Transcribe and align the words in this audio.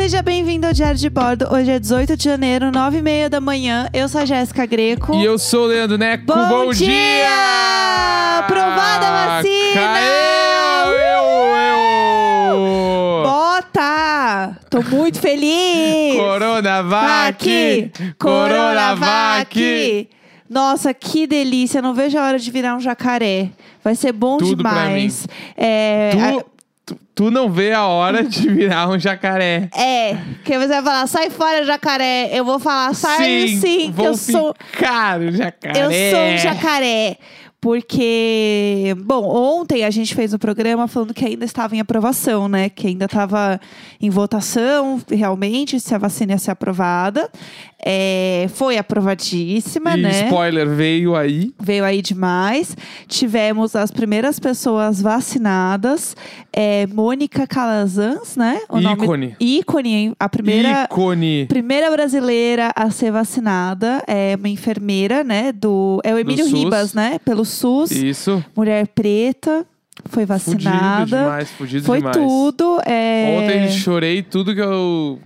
Seja 0.00 0.22
bem-vindo 0.22 0.66
ao 0.66 0.72
Diário 0.72 0.96
de 0.96 1.10
Bordo. 1.10 1.46
Hoje 1.52 1.72
é 1.72 1.78
18 1.78 2.16
de 2.16 2.24
janeiro, 2.24 2.72
9 2.72 2.96
e 2.96 3.02
meia 3.02 3.28
da 3.28 3.38
manhã. 3.38 3.86
Eu 3.92 4.08
sou 4.08 4.22
a 4.22 4.24
Jéssica 4.24 4.64
Greco. 4.64 5.14
E 5.14 5.22
eu 5.22 5.38
sou 5.38 5.64
o 5.64 5.66
Leandro 5.66 5.98
Neco. 5.98 6.24
Bom, 6.24 6.48
Bom, 6.48 6.70
dia! 6.70 8.38
Aprovada 8.38 9.06
a 9.06 9.26
vacina! 9.36 10.00
Eu, 10.88 11.20
eu! 12.56 13.22
Bota! 13.24 14.56
Tô 14.70 14.80
muito 14.80 15.20
feliz! 15.20 16.16
Coronavac! 16.16 17.92
Coronavac! 18.18 20.08
Nossa, 20.48 20.94
que 20.94 21.26
delícia! 21.26 21.82
Não 21.82 21.92
vejo 21.92 22.16
a 22.16 22.24
hora 22.24 22.38
de 22.38 22.50
virar 22.50 22.74
um 22.74 22.80
jacaré. 22.80 23.50
Vai 23.84 23.94
ser 23.94 24.12
bom 24.12 24.38
Tudo 24.38 24.56
demais. 24.56 25.28
É, 25.54 26.12
Tu, 26.12 26.44
tu, 26.90 26.98
tu 27.14 27.30
não 27.30 27.50
vê 27.50 27.72
a 27.72 27.86
hora 27.86 28.24
de 28.24 28.48
virar 28.48 28.88
um 28.88 28.98
jacaré. 28.98 29.68
é, 29.76 30.16
que 30.44 30.58
você 30.58 30.68
vai 30.68 30.82
falar, 30.82 31.06
sai 31.06 31.30
fora, 31.30 31.64
jacaré. 31.64 32.30
Eu 32.32 32.44
vou 32.44 32.58
falar, 32.58 32.94
sai 32.94 33.48
sim, 33.48 33.86
que 33.86 33.92
vou 33.92 34.06
eu 34.06 34.14
sou. 34.16 34.54
ficar 34.58 35.20
o 35.20 35.30
jacaré. 35.30 35.84
Eu 35.84 35.90
sou 35.90 36.24
um 36.24 36.38
jacaré. 36.38 37.16
Porque, 37.60 38.96
bom, 39.04 39.22
ontem 39.22 39.84
a 39.84 39.90
gente 39.90 40.14
fez 40.14 40.32
o 40.32 40.38
programa 40.38 40.88
falando 40.88 41.12
que 41.12 41.26
ainda 41.26 41.44
estava 41.44 41.76
em 41.76 41.80
aprovação, 41.80 42.48
né? 42.48 42.70
Que 42.70 42.86
ainda 42.86 43.04
estava 43.04 43.60
em 44.00 44.08
votação, 44.08 45.00
realmente, 45.10 45.78
se 45.78 45.94
a 45.94 45.98
vacina 45.98 46.32
ia 46.32 46.38
ser 46.38 46.52
aprovada. 46.52 47.30
É, 47.82 48.46
foi 48.54 48.76
aprovadíssima, 48.76 49.96
E 49.96 50.02
né? 50.02 50.24
spoiler, 50.26 50.68
veio 50.68 51.16
aí. 51.16 51.52
Veio 51.58 51.84
aí 51.84 52.02
demais. 52.02 52.76
Tivemos 53.08 53.74
as 53.74 53.90
primeiras 53.90 54.38
pessoas 54.38 55.00
vacinadas. 55.00 56.14
É, 56.52 56.86
Mônica 56.88 57.46
Calazans, 57.46 58.36
né? 58.36 58.60
Ícone. 58.64 58.82
Nome, 58.82 59.36
ícone? 59.40 60.12
A 60.18 60.28
primeira. 60.28 60.84
Ícone. 60.84 61.46
Primeira 61.46 61.90
brasileira 61.90 62.70
a 62.76 62.90
ser 62.90 63.12
vacinada 63.12 64.02
é 64.06 64.34
uma 64.38 64.48
enfermeira, 64.48 65.24
né? 65.24 65.52
Do 65.52 66.00
é 66.04 66.14
o 66.14 66.18
Emílio. 66.18 66.46
Ribas, 66.46 66.92
né? 66.92 67.18
Pelo 67.24 67.44
SUS, 67.50 67.90
Isso. 67.90 68.44
mulher 68.56 68.86
preta, 68.88 69.66
foi 70.06 70.24
Fudido 70.26 70.62
vacinada. 70.64 71.04
demais, 71.06 71.50
fudido 71.50 71.84
foi 71.84 71.98
demais. 71.98 72.16
tudo. 72.16 72.80
É... 72.86 73.38
Ontem 73.38 73.68
chorei 73.70 74.22
tudo 74.22 74.54
que 74.54 74.60
eu. 74.60 75.18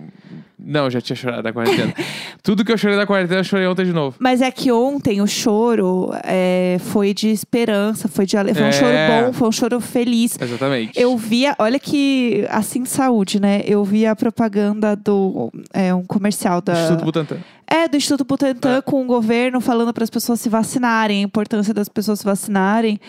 Não, 0.67 0.89
já 0.89 0.99
tinha 0.99 1.15
chorado 1.15 1.43
da 1.43 1.53
quarentena. 1.53 1.93
tudo 2.41 2.65
que 2.65 2.71
eu 2.71 2.77
chorei 2.77 2.97
da 2.97 3.05
quarentena, 3.05 3.41
eu 3.41 3.43
chorei 3.43 3.67
ontem 3.67 3.85
de 3.85 3.93
novo. 3.93 4.15
Mas 4.19 4.41
é 4.41 4.49
que 4.49 4.71
ontem 4.71 5.21
o 5.21 5.27
choro 5.27 6.09
é, 6.23 6.77
foi 6.79 7.13
de 7.13 7.29
esperança, 7.29 8.07
foi 8.07 8.25
de 8.25 8.35
ale- 8.35 8.51
foi 8.53 8.63
um 8.63 8.67
É. 8.67 8.71
choro 8.71 8.95
bom, 9.27 9.33
foi 9.33 9.47
um 9.47 9.51
choro 9.51 9.79
feliz. 9.79 10.35
Exatamente. 10.41 10.99
Eu 10.99 11.15
via, 11.17 11.55
olha 11.59 11.77
que 11.77 12.47
assim 12.49 12.83
saúde, 12.83 13.39
né? 13.39 13.61
Eu 13.63 13.83
vi 13.83 14.07
a 14.07 14.15
propaganda 14.15 14.95
do 14.95 15.51
é 15.71 15.93
um 15.93 16.03
comercial 16.03 16.61
da 16.61 16.73
Instituto 16.73 17.05
Butantan. 17.05 17.37
É, 17.67 17.87
do 17.87 17.97
Instituto 17.97 18.23
Butantan 18.25 18.77
É. 18.77 18.81
com 18.81 19.01
o 19.01 19.05
governo 19.05 19.59
falando 19.59 19.91
para 19.93 20.03
as 20.03 20.09
pessoas 20.09 20.39
se 20.39 20.49
vacinarem, 20.49 21.21
a 21.21 21.25
importância 21.25 21.73
das 21.73 21.89
pessoas 21.89 22.19
se 22.19 22.25
vacinarem. 22.25 22.99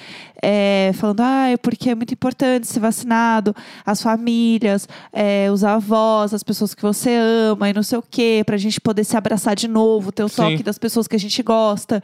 É, 0.42 0.92
falando, 0.94 1.20
ah, 1.22 1.48
é 1.48 1.56
porque 1.56 1.88
é 1.90 1.94
muito 1.94 2.12
importante 2.12 2.66
ser 2.66 2.78
vacinado, 2.78 3.56
as 3.86 4.02
famílias, 4.02 4.86
é, 5.12 5.48
os 5.50 5.64
avós, 5.64 6.34
as 6.34 6.42
pessoas 6.42 6.74
que 6.74 6.82
você 6.82 7.10
ama 7.50 7.70
e 7.70 7.72
não 7.72 7.82
sei 7.82 7.98
o 7.98 8.04
quê, 8.08 8.42
pra 8.44 8.56
gente 8.58 8.78
poder 8.78 9.02
se 9.04 9.16
abraçar 9.16 9.56
de 9.56 9.66
novo, 9.66 10.12
ter 10.12 10.22
o 10.22 10.28
Sim. 10.28 10.36
toque 10.36 10.62
das 10.62 10.78
pessoas 10.78 11.08
que 11.08 11.16
a 11.16 11.18
gente 11.18 11.42
gosta. 11.42 12.02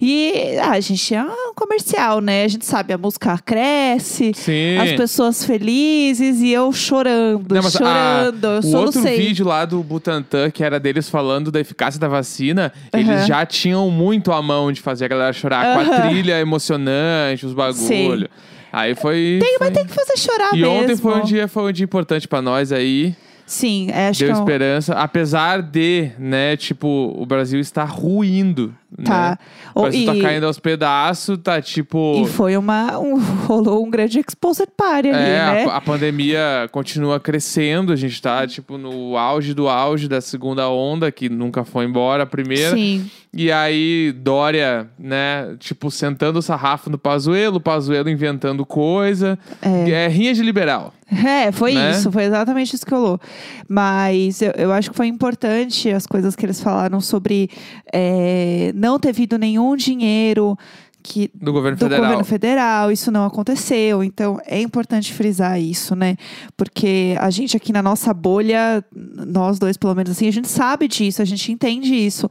E 0.00 0.56
ah, 0.62 0.70
a 0.72 0.80
gente 0.80 1.14
é 1.14 1.22
um 1.22 1.52
comercial, 1.54 2.20
né? 2.20 2.44
A 2.44 2.48
gente 2.48 2.64
sabe, 2.64 2.92
a 2.94 2.98
música 2.98 3.38
cresce, 3.44 4.32
Sim. 4.34 4.78
as 4.78 4.92
pessoas 4.92 5.44
felizes 5.44 6.40
e 6.40 6.50
eu 6.50 6.72
chorando, 6.72 7.54
Não, 7.54 7.62
mas 7.62 7.76
a- 7.76 7.78
chorando. 7.78 8.44
eu 8.46 8.60
o 8.62 8.76
outro 8.76 9.02
vídeo 9.02 9.46
lá 9.46 9.64
do 9.66 9.82
Butantan, 9.82 10.50
que 10.50 10.64
era 10.64 10.80
deles 10.80 11.08
falando 11.08 11.52
da 11.52 11.60
eficácia 11.60 11.93
da 11.98 12.08
vacina, 12.08 12.72
eles 12.92 13.08
Aham. 13.08 13.26
já 13.26 13.46
tinham 13.46 13.90
muito 13.90 14.32
a 14.32 14.40
mão 14.42 14.70
de 14.72 14.80
fazer 14.80 15.06
a 15.06 15.08
galera 15.08 15.32
chorar 15.32 15.74
com 15.74 15.92
a 15.92 16.00
trilha 16.02 16.38
emocionante, 16.40 17.46
os 17.46 17.52
bagulho. 17.52 18.28
Aí 18.72 18.94
foi. 18.94 19.38
Tem, 19.40 19.56
foi... 19.58 19.68
mas 19.68 19.76
tem 19.76 19.86
que 19.86 19.92
fazer 19.94 20.16
chorar 20.18 20.50
E 20.52 20.60
mesmo. 20.60 20.72
ontem 20.74 20.96
foi 20.96 21.14
um 21.14 21.22
dia, 21.22 21.46
foi 21.46 21.62
um 21.62 21.72
dia 21.72 21.84
importante 21.84 22.26
pra 22.26 22.42
nós 22.42 22.72
aí. 22.72 23.14
Sim, 23.46 23.88
é, 23.92 24.08
acho 24.08 24.20
deu 24.20 24.28
que 24.28 24.32
é 24.34 24.36
um- 24.36 24.40
esperança. 24.40 24.94
Apesar 24.94 25.60
de, 25.62 26.10
né, 26.18 26.56
tipo, 26.56 27.14
o 27.16 27.26
Brasil 27.26 27.60
está 27.60 27.84
ruindo. 27.84 28.74
Tá. 29.04 29.30
Né? 29.30 29.38
O 29.74 29.82
Brasil 29.82 30.06
tá 30.06 30.14
e- 30.14 30.22
caindo 30.22 30.46
aos 30.46 30.58
pedaços, 30.60 31.36
tá 31.42 31.60
tipo. 31.60 32.22
E 32.24 32.28
foi 32.28 32.56
uma. 32.56 32.96
Um, 32.98 33.18
rolou 33.46 33.84
um 33.84 33.90
grande 33.90 34.20
exposed 34.20 34.68
party 34.76 35.08
ali, 35.08 35.18
É, 35.18 35.64
né? 35.64 35.64
a, 35.64 35.76
a 35.76 35.80
pandemia 35.80 36.68
continua 36.70 37.18
crescendo, 37.18 37.92
a 37.92 37.96
gente 37.96 38.22
tá, 38.22 38.46
tipo, 38.46 38.78
no 38.78 39.16
auge 39.16 39.52
do 39.52 39.68
auge 39.68 40.06
da 40.08 40.20
segunda 40.20 40.68
onda, 40.70 41.10
que 41.10 41.28
nunca 41.28 41.64
foi 41.64 41.84
embora 41.86 42.22
a 42.22 42.26
primeira. 42.26 42.70
Sim. 42.76 43.10
E 43.36 43.50
aí, 43.50 44.12
Dória, 44.16 44.86
né, 44.96 45.56
tipo, 45.58 45.90
sentando 45.90 46.38
o 46.38 46.42
sarrafo 46.42 46.88
no 46.88 46.96
Pazuelo, 46.96 47.56
o 47.56 47.60
Pazuelo 47.60 48.08
inventando 48.08 48.64
coisa. 48.64 49.36
É. 49.60 50.06
rinha 50.06 50.32
de 50.32 50.40
liberal. 50.40 50.94
É, 51.12 51.50
foi 51.52 51.74
Né? 51.74 51.90
isso, 51.90 52.10
foi 52.12 52.24
exatamente 52.24 52.74
isso 52.76 52.86
que 52.86 52.92
rolou. 52.94 53.20
Mas 53.68 54.42
eu, 54.42 54.52
eu 54.52 54.72
acho 54.72 54.90
que 54.90 54.96
foi 54.96 55.06
importante 55.06 55.90
as 55.90 56.06
coisas 56.06 56.34
que 56.36 56.44
eles 56.44 56.60
falaram 56.60 57.00
sobre 57.00 57.48
é, 57.92 58.72
não 58.74 58.98
ter 58.98 59.12
vindo 59.12 59.38
nenhum 59.38 59.76
dinheiro 59.76 60.56
que, 61.04 61.30
Do 61.34 61.52
governo 61.52 61.76
do 61.76 61.84
federal. 61.84 62.02
governo 62.02 62.24
federal, 62.24 62.90
isso 62.90 63.10
não 63.12 63.26
aconteceu. 63.26 64.02
Então 64.02 64.40
é 64.46 64.60
importante 64.62 65.12
frisar 65.12 65.60
isso, 65.60 65.94
né? 65.94 66.16
Porque 66.56 67.14
a 67.20 67.28
gente 67.28 67.54
aqui 67.54 67.74
na 67.74 67.82
nossa 67.82 68.14
bolha, 68.14 68.82
nós 68.94 69.58
dois, 69.58 69.76
pelo 69.76 69.94
menos 69.94 70.12
assim, 70.12 70.26
a 70.26 70.32
gente 70.32 70.48
sabe 70.48 70.88
disso, 70.88 71.20
a 71.20 71.24
gente 71.26 71.52
entende 71.52 71.94
isso. 71.94 72.26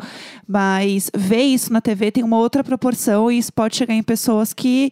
Mas 0.48 1.12
ver 1.16 1.44
isso 1.44 1.72
na 1.72 1.82
TV 1.82 2.12
tem 2.12 2.24
uma 2.24 2.38
outra 2.40 2.64
proporção 2.64 3.32
e 3.32 3.38
isso 3.38 3.54
pode 3.54 3.76
chegar 3.76 3.94
em 3.94 4.02
pessoas 4.02 4.54
que 4.54 4.92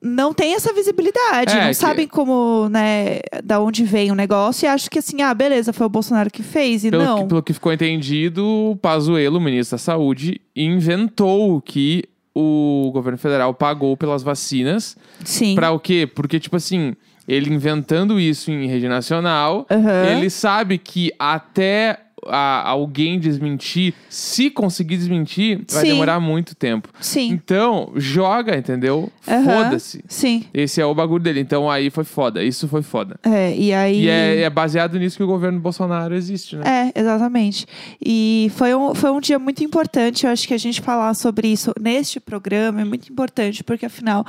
não 0.00 0.32
têm 0.32 0.54
essa 0.54 0.72
visibilidade, 0.72 1.52
É, 1.52 1.60
não 1.60 1.68
que- 1.68 1.74
sabem 1.74 2.06
como, 2.08 2.68
né, 2.68 3.20
da 3.44 3.60
onde 3.60 3.84
vem 3.84 4.10
o 4.10 4.14
negócio 4.14 4.64
e 4.64 4.68
acham 4.68 4.88
que 4.90 4.98
assim, 4.98 5.20
ah, 5.22 5.34
beleza, 5.34 5.72
foi 5.72 5.86
o 5.86 5.90
Bolsonaro 5.90 6.30
que 6.30 6.42
fez. 6.42 6.84
E 6.84 6.90
Pelo 6.90 7.04
não. 7.04 7.18
que, 7.22 7.24
pelo 7.28 7.42
que 7.42 7.52
ficou 7.52 7.72
entendido, 7.72 8.46
o 8.46 8.76
Pazuello, 8.76 9.40
ministro 9.40 9.74
da 9.76 9.78
Saúde, 9.78 10.40
inventou 10.56 11.60
que 11.60 12.04
o 12.34 12.90
governo 12.92 13.18
federal 13.18 13.52
pagou 13.52 13.96
pelas 13.96 14.22
vacinas. 14.22 14.96
Sim. 15.24 15.54
Pra 15.54 15.70
o 15.70 15.78
quê? 15.78 16.06
Porque, 16.12 16.40
tipo 16.40 16.56
assim, 16.56 16.94
ele 17.28 17.52
inventando 17.52 18.18
isso 18.18 18.50
em 18.50 18.66
rede 18.66 18.88
nacional, 18.88 19.66
Aham. 19.70 20.04
ele 20.16 20.30
sabe 20.30 20.78
que 20.78 21.12
até 21.18 21.98
a- 22.26 22.68
alguém 22.68 23.18
desmentir, 23.18 23.94
se 24.08 24.50
conseguir 24.50 24.96
desmentir, 24.96 25.64
vai 25.70 25.82
Sim. 25.82 25.88
demorar 25.92 26.20
muito 26.20 26.54
tempo. 26.54 26.88
Sim. 27.00 27.30
Então, 27.30 27.92
joga, 27.96 28.56
entendeu? 28.56 29.10
Aham. 29.26 29.44
Foda-se. 29.64 30.04
Sim. 30.08 30.44
Esse 30.52 30.80
é 30.80 30.86
o 30.86 30.94
bagulho 30.94 31.22
dele. 31.22 31.40
Então 31.40 31.70
aí 31.70 31.90
foi 31.90 32.04
foda. 32.04 32.42
Isso 32.42 32.68
foi 32.68 32.82
foda. 32.82 33.18
É, 33.22 33.54
e 33.56 33.72
aí. 33.72 34.02
E 34.04 34.08
é, 34.08 34.40
é 34.42 34.50
baseado 34.50 34.98
nisso 34.98 35.16
que 35.16 35.22
o 35.22 35.26
governo 35.26 35.58
Bolsonaro 35.60 36.14
existe, 36.14 36.56
né? 36.56 36.90
É, 36.94 37.00
exatamente. 37.00 37.66
E 38.04 38.50
foi 38.56 38.74
um, 38.74 38.94
foi 38.94 39.10
um 39.10 39.20
dia 39.20 39.38
muito 39.38 39.62
importante. 39.64 40.26
Eu 40.26 40.32
acho 40.32 40.46
que 40.46 40.54
a 40.54 40.58
gente 40.58 40.80
falar 40.80 41.14
sobre 41.14 41.48
isso 41.48 41.72
neste 41.80 42.20
programa 42.20 42.80
é 42.80 42.84
muito 42.84 43.10
importante, 43.10 43.62
porque 43.64 43.86
afinal, 43.86 44.24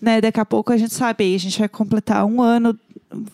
né, 0.00 0.20
daqui 0.20 0.40
a 0.40 0.44
pouco 0.44 0.72
a 0.72 0.76
gente 0.76 0.94
sabe, 0.94 1.34
a 1.34 1.38
gente 1.38 1.58
vai 1.58 1.68
completar 1.68 2.24
um 2.24 2.40
ano 2.42 2.78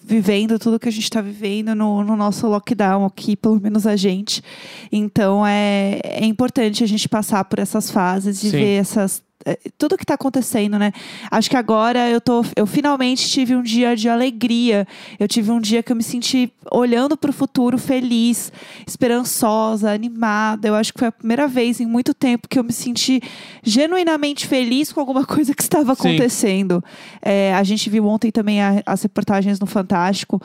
vivendo 0.03 0.59
tudo 0.59 0.79
que 0.79 0.89
a 0.89 0.93
gente 0.93 1.05
está 1.05 1.21
vivendo 1.21 1.75
no, 1.75 2.03
no 2.03 2.17
nosso 2.17 2.47
lockdown 2.47 3.05
aqui, 3.05 3.37
pelo 3.37 3.61
menos 3.61 3.87
a 3.87 3.97
gente. 3.97 4.43
Então 4.91 5.47
é, 5.47 6.01
é 6.05 6.25
importante 6.25 6.83
a 6.83 6.87
gente 6.87 7.09
passar 7.09 7.45
por 7.45 7.59
essas 7.59 7.91
fases 7.91 8.43
e 8.43 8.51
ver 8.51 8.81
essas. 8.81 9.23
Eh, 9.45 9.59
Tudo 9.79 9.97
que 9.97 10.05
está 10.05 10.15
acontecendo, 10.15 10.79
né? 10.79 10.93
Acho 11.31 11.49
que 11.51 11.57
agora 11.57 12.09
eu 12.09 12.21
tô. 12.21 12.45
Eu 12.57 12.67
finalmente 12.67 13.29
tive 13.29 13.55
um 13.55 13.63
dia 13.63 13.95
de 13.97 14.09
alegria. 14.09 14.87
Eu 15.19 15.29
tive 15.29 15.51
um 15.51 15.61
dia 15.61 15.83
que 15.83 15.93
eu 15.93 15.97
me 15.97 16.03
senti 16.03 16.53
olhando 16.71 17.17
para 17.17 17.31
o 17.31 17.33
futuro 17.33 17.79
feliz, 17.79 18.53
esperançosa, 18.87 19.91
animada. 19.93 20.69
Eu 20.69 20.75
acho 20.75 20.93
que 20.93 20.99
foi 20.99 21.09
a 21.09 21.13
primeira 21.13 21.47
vez 21.47 21.81
em 21.81 21.87
muito 21.87 22.13
tempo 22.15 22.49
que 22.49 22.59
eu 22.59 22.65
me 22.65 22.73
senti 22.73 23.21
genuinamente 23.63 24.47
feliz 24.47 24.93
com 24.93 25.01
alguma 25.01 25.25
coisa 25.27 25.55
que 25.55 25.63
estava 25.63 25.93
acontecendo. 25.93 26.83
É, 27.23 27.55
a 27.55 27.63
gente 27.63 27.89
viu 27.91 28.07
ontem 28.07 28.31
também 28.31 28.61
a- 28.63 28.83
as 28.87 29.03
reportagens 29.03 29.61
no 29.61 29.67
Fantástico 29.67 30.41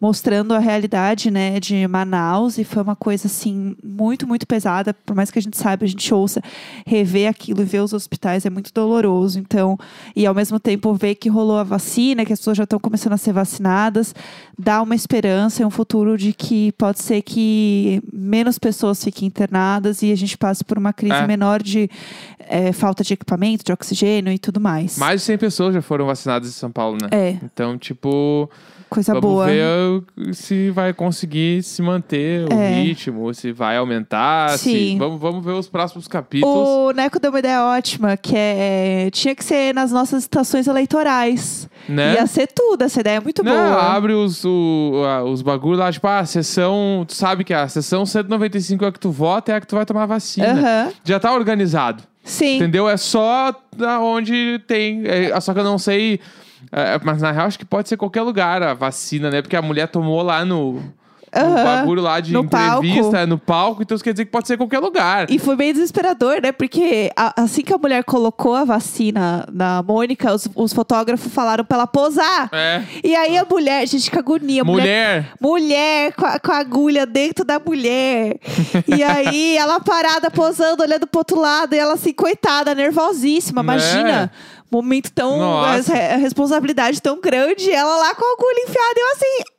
mostrando 0.00 0.52
a 0.54 0.58
realidade, 0.58 1.30
né, 1.30 1.60
de 1.60 1.86
Manaus 1.86 2.58
e 2.58 2.64
foi 2.64 2.82
uma 2.82 2.96
coisa 2.96 3.26
assim 3.26 3.76
muito, 3.82 4.26
muito 4.26 4.46
pesada. 4.46 4.92
Por 4.92 5.14
mais 5.14 5.30
que 5.30 5.38
a 5.38 5.42
gente 5.42 5.56
saiba, 5.56 5.84
a 5.84 5.88
gente 5.88 6.12
ouça 6.12 6.42
rever 6.86 7.28
aquilo 7.28 7.62
e 7.62 7.64
ver 7.64 7.80
os 7.80 7.92
hospitais 7.92 8.33
mais, 8.34 8.44
é 8.44 8.50
muito 8.50 8.72
doloroso. 8.72 9.38
Então, 9.38 9.78
e 10.14 10.26
ao 10.26 10.34
mesmo 10.34 10.58
tempo 10.58 10.92
ver 10.94 11.14
que 11.14 11.28
rolou 11.28 11.56
a 11.56 11.62
vacina, 11.62 12.24
que 12.24 12.32
as 12.32 12.38
pessoas 12.40 12.56
já 12.56 12.64
estão 12.64 12.78
começando 12.78 13.12
a 13.12 13.16
ser 13.16 13.32
vacinadas, 13.32 14.14
dá 14.58 14.82
uma 14.82 14.94
esperança 14.94 15.62
e 15.62 15.64
um 15.64 15.70
futuro 15.70 16.18
de 16.18 16.32
que 16.32 16.72
pode 16.72 17.00
ser 17.00 17.22
que 17.22 18.02
menos 18.12 18.58
pessoas 18.58 19.02
fiquem 19.02 19.28
internadas 19.28 20.02
e 20.02 20.10
a 20.12 20.16
gente 20.16 20.36
passe 20.36 20.64
por 20.64 20.76
uma 20.78 20.92
crise 20.92 21.14
É. 21.14 21.26
menor 21.26 21.62
de 21.62 21.88
é, 22.40 22.72
falta 22.72 23.02
de 23.04 23.14
equipamento, 23.14 23.64
de 23.64 23.72
oxigênio 23.72 24.32
e 24.32 24.38
tudo 24.38 24.60
mais. 24.60 24.98
Mais 24.98 25.20
de 25.20 25.26
100 25.26 25.38
pessoas 25.38 25.74
já 25.74 25.80
foram 25.82 26.06
vacinadas 26.06 26.48
em 26.48 26.52
São 26.52 26.70
Paulo, 26.70 26.98
né? 27.00 27.08
É, 27.10 27.38
Então, 27.42 27.78
tipo, 27.78 28.50
coisa 28.90 29.12
vamos 29.14 29.28
boa. 29.30 29.46
ver 29.46 30.02
se 30.32 30.70
vai 30.70 30.92
conseguir 30.92 31.62
se 31.62 31.82
manter 31.82 32.46
o 32.48 32.52
É. 32.54 32.82
ritmo, 32.82 33.32
se 33.34 33.52
vai 33.52 33.76
aumentar. 33.76 34.50
se- 34.58 34.70
Sim. 34.70 34.98
Vamos, 34.98 35.20
vamos 35.20 35.44
ver 35.44 35.52
os 35.52 35.68
próximos 35.68 36.06
capítulos. 36.08 36.68
O 36.68 36.90
Neco 36.92 37.18
deu 37.18 37.30
uma 37.30 37.38
ideia 37.38 37.62
ótima, 37.64 38.16
que 38.16 38.34
é 38.36 39.08
tinha 39.12 39.34
que 39.34 39.44
ser 39.44 39.74
nas 39.74 39.90
nossas 39.92 40.22
estações 40.22 40.66
eleitorais. 40.66 41.68
Né? 41.88 42.14
Ia 42.14 42.26
ser 42.26 42.46
tudo, 42.46 42.82
essa 42.82 43.00
ideia 43.00 43.16
é 43.16 43.20
muito 43.20 43.42
Não, 43.44 43.52
boa. 43.52 43.94
abre 43.94 44.12
os, 44.14 44.44
o, 44.44 45.02
a- 45.06 45.22
os 45.24 45.42
bagulhos 45.42 45.78
lá, 45.78 45.92
tipo, 45.92 46.06
ah, 46.06 46.20
a 46.20 46.26
sessão. 46.26 47.04
Tu 47.06 47.14
sabe 47.14 47.44
que 47.44 47.52
a 47.52 47.68
sessão 47.68 48.06
195 48.06 48.84
é 48.84 48.88
a 48.88 48.92
que 48.92 48.98
tu 49.00 49.10
vota, 49.10 49.52
é 49.52 49.56
a 49.56 49.60
que 49.60 49.66
tu 49.66 49.76
vai 49.76 49.84
tomar 49.84 50.06
vacina. 50.06 50.52
Aham. 50.52 50.92
Já 51.04 51.20
tá 51.20 51.32
organizado. 51.34 52.02
Sim. 52.22 52.56
Entendeu? 52.56 52.88
É 52.88 52.96
só 52.96 53.54
onde 54.00 54.58
tem. 54.66 55.02
É, 55.06 55.38
só 55.40 55.52
que 55.52 55.60
eu 55.60 55.64
não 55.64 55.76
sei. 55.78 56.20
É, 56.72 57.00
mas 57.02 57.20
na 57.22 57.30
real, 57.32 57.46
acho 57.46 57.58
que 57.58 57.64
pode 57.64 57.88
ser 57.88 57.96
qualquer 57.96 58.22
lugar 58.22 58.62
a 58.62 58.74
vacina, 58.74 59.30
né? 59.30 59.42
Porque 59.42 59.56
a 59.56 59.62
mulher 59.62 59.88
tomou 59.88 60.22
lá 60.22 60.44
no. 60.44 60.82
No 61.36 61.40
Aham. 61.46 61.64
bagulho 61.64 62.00
lá 62.00 62.20
de 62.20 62.32
No 62.32 62.42
entrevista, 62.44 63.00
palco. 63.02 63.16
é, 63.16 63.26
no 63.26 63.36
palco, 63.36 63.82
então 63.82 63.96
isso 63.96 64.04
quer 64.04 64.12
dizer 64.12 64.24
que 64.24 64.30
pode 64.30 64.46
ser 64.46 64.56
qualquer 64.56 64.78
lugar. 64.78 65.28
E 65.28 65.36
foi 65.40 65.56
bem 65.56 65.72
desesperador, 65.72 66.40
né? 66.40 66.52
Porque 66.52 67.10
a- 67.16 67.42
assim 67.42 67.62
que 67.62 67.74
a 67.74 67.76
mulher 67.78 68.04
colocou 68.04 68.54
a 68.54 68.64
vacina 68.64 69.44
na 69.52 69.82
Mônica, 69.82 70.32
os, 70.32 70.48
os 70.54 70.72
fotógrafos 70.72 71.32
falaram 71.32 71.64
pra 71.64 71.78
ela 71.78 71.86
posar. 71.88 72.48
É. 72.52 72.82
E 73.02 73.16
aí 73.16 73.36
a 73.36 73.44
mulher, 73.44 73.84
gente, 73.88 74.08
que 74.12 74.16
agonia. 74.16 74.62
a 74.62 74.64
Mulher. 74.64 75.32
Mulher 75.40 76.12
com 76.12 76.24
a, 76.24 76.38
com 76.38 76.52
a 76.52 76.58
agulha 76.58 77.04
dentro 77.04 77.44
da 77.44 77.58
mulher. 77.58 78.36
e 78.86 79.02
aí, 79.02 79.56
ela 79.56 79.80
parada, 79.80 80.30
posando, 80.30 80.84
olhando 80.84 81.04
pro 81.04 81.18
outro 81.18 81.40
lado. 81.40 81.74
E 81.74 81.78
ela 81.80 81.94
assim, 81.94 82.12
coitada, 82.12 82.76
nervosíssima. 82.76 83.60
Né? 83.60 83.72
Imagina. 83.72 84.30
Momento 84.74 85.12
tão. 85.12 85.38
Nossa. 85.38 85.94
Responsabilidade 86.16 87.00
tão 87.00 87.20
grande. 87.20 87.70
Ela 87.70 87.96
lá 87.96 88.14
com 88.14 88.24
a 88.24 88.32
agulha 88.32 88.64
enfiada. 88.64 89.00
Eu 89.00 89.12
assim. 89.12 89.53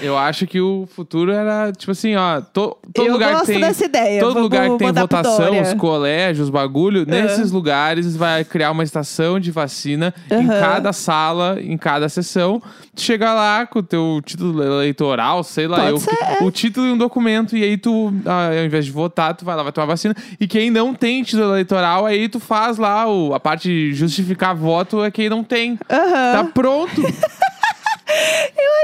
Eu 0.00 0.16
acho 0.16 0.46
que 0.46 0.60
o 0.60 0.86
futuro 0.94 1.30
era, 1.32 1.70
tipo 1.72 1.92
assim, 1.92 2.14
ó, 2.16 2.40
to- 2.40 2.76
todo 2.94 3.06
eu 3.06 3.12
lugar 3.12 3.32
gosto 3.32 3.46
que 3.46 3.52
tem. 3.52 3.60
dessa 3.60 3.84
ideia. 3.84 4.20
Todo 4.20 4.40
lugar 4.40 4.68
que 4.70 4.78
tem 4.78 4.92
votação, 4.92 5.60
os 5.60 5.74
colégios, 5.74 6.48
bagulho, 6.50 7.02
É. 7.02 7.04
nesses 7.04 7.50
lugares 7.52 8.16
vai 8.16 8.44
criar 8.44 8.70
uma 8.70 8.82
estação 8.84 9.38
de 9.38 9.50
vacina 9.50 10.14
em 10.30 10.48
Aham. 10.48 10.60
cada 10.60 10.92
sala, 10.92 11.58
em 11.60 11.76
cada 11.76 12.08
sessão. 12.08 12.60
Tu 12.94 13.02
chega 13.02 13.32
lá 13.34 13.66
com 13.66 13.80
o 13.80 13.82
teu 13.82 14.20
título 14.24 14.62
eleitoral, 14.62 15.42
sei 15.44 15.66
lá, 15.68 15.88
eu, 15.90 15.96
é. 16.40 16.42
o 16.44 16.50
título 16.50 16.86
e 16.86 16.90
um 16.92 16.98
documento, 16.98 17.56
e 17.56 17.62
aí 17.62 17.76
tu, 17.76 18.12
ah, 18.26 18.48
ao 18.48 18.64
invés 18.64 18.84
de 18.84 18.90
votar, 18.92 19.34
tu 19.34 19.44
vai 19.44 19.54
lá, 19.56 19.62
vai 19.62 19.72
tomar 19.72 19.86
vacina. 19.86 20.14
E 20.40 20.46
quem 20.48 20.70
não 20.70 20.94
tem 20.94 21.22
título 21.22 21.44
eleitoral, 21.52 22.06
aí 22.06 22.28
tu 22.28 22.38
faz 22.40 22.76
lá 22.78 23.08
o, 23.08 23.34
a 23.34 23.40
parte 23.40 23.68
de 23.68 23.94
justificar 23.94 24.54
voto 24.54 25.02
é 25.04 25.10
quem 25.10 25.28
não 25.28 25.42
tem. 25.44 25.78
Aham. 25.90 26.32
Tá 26.32 26.44
pronto. 26.52 27.02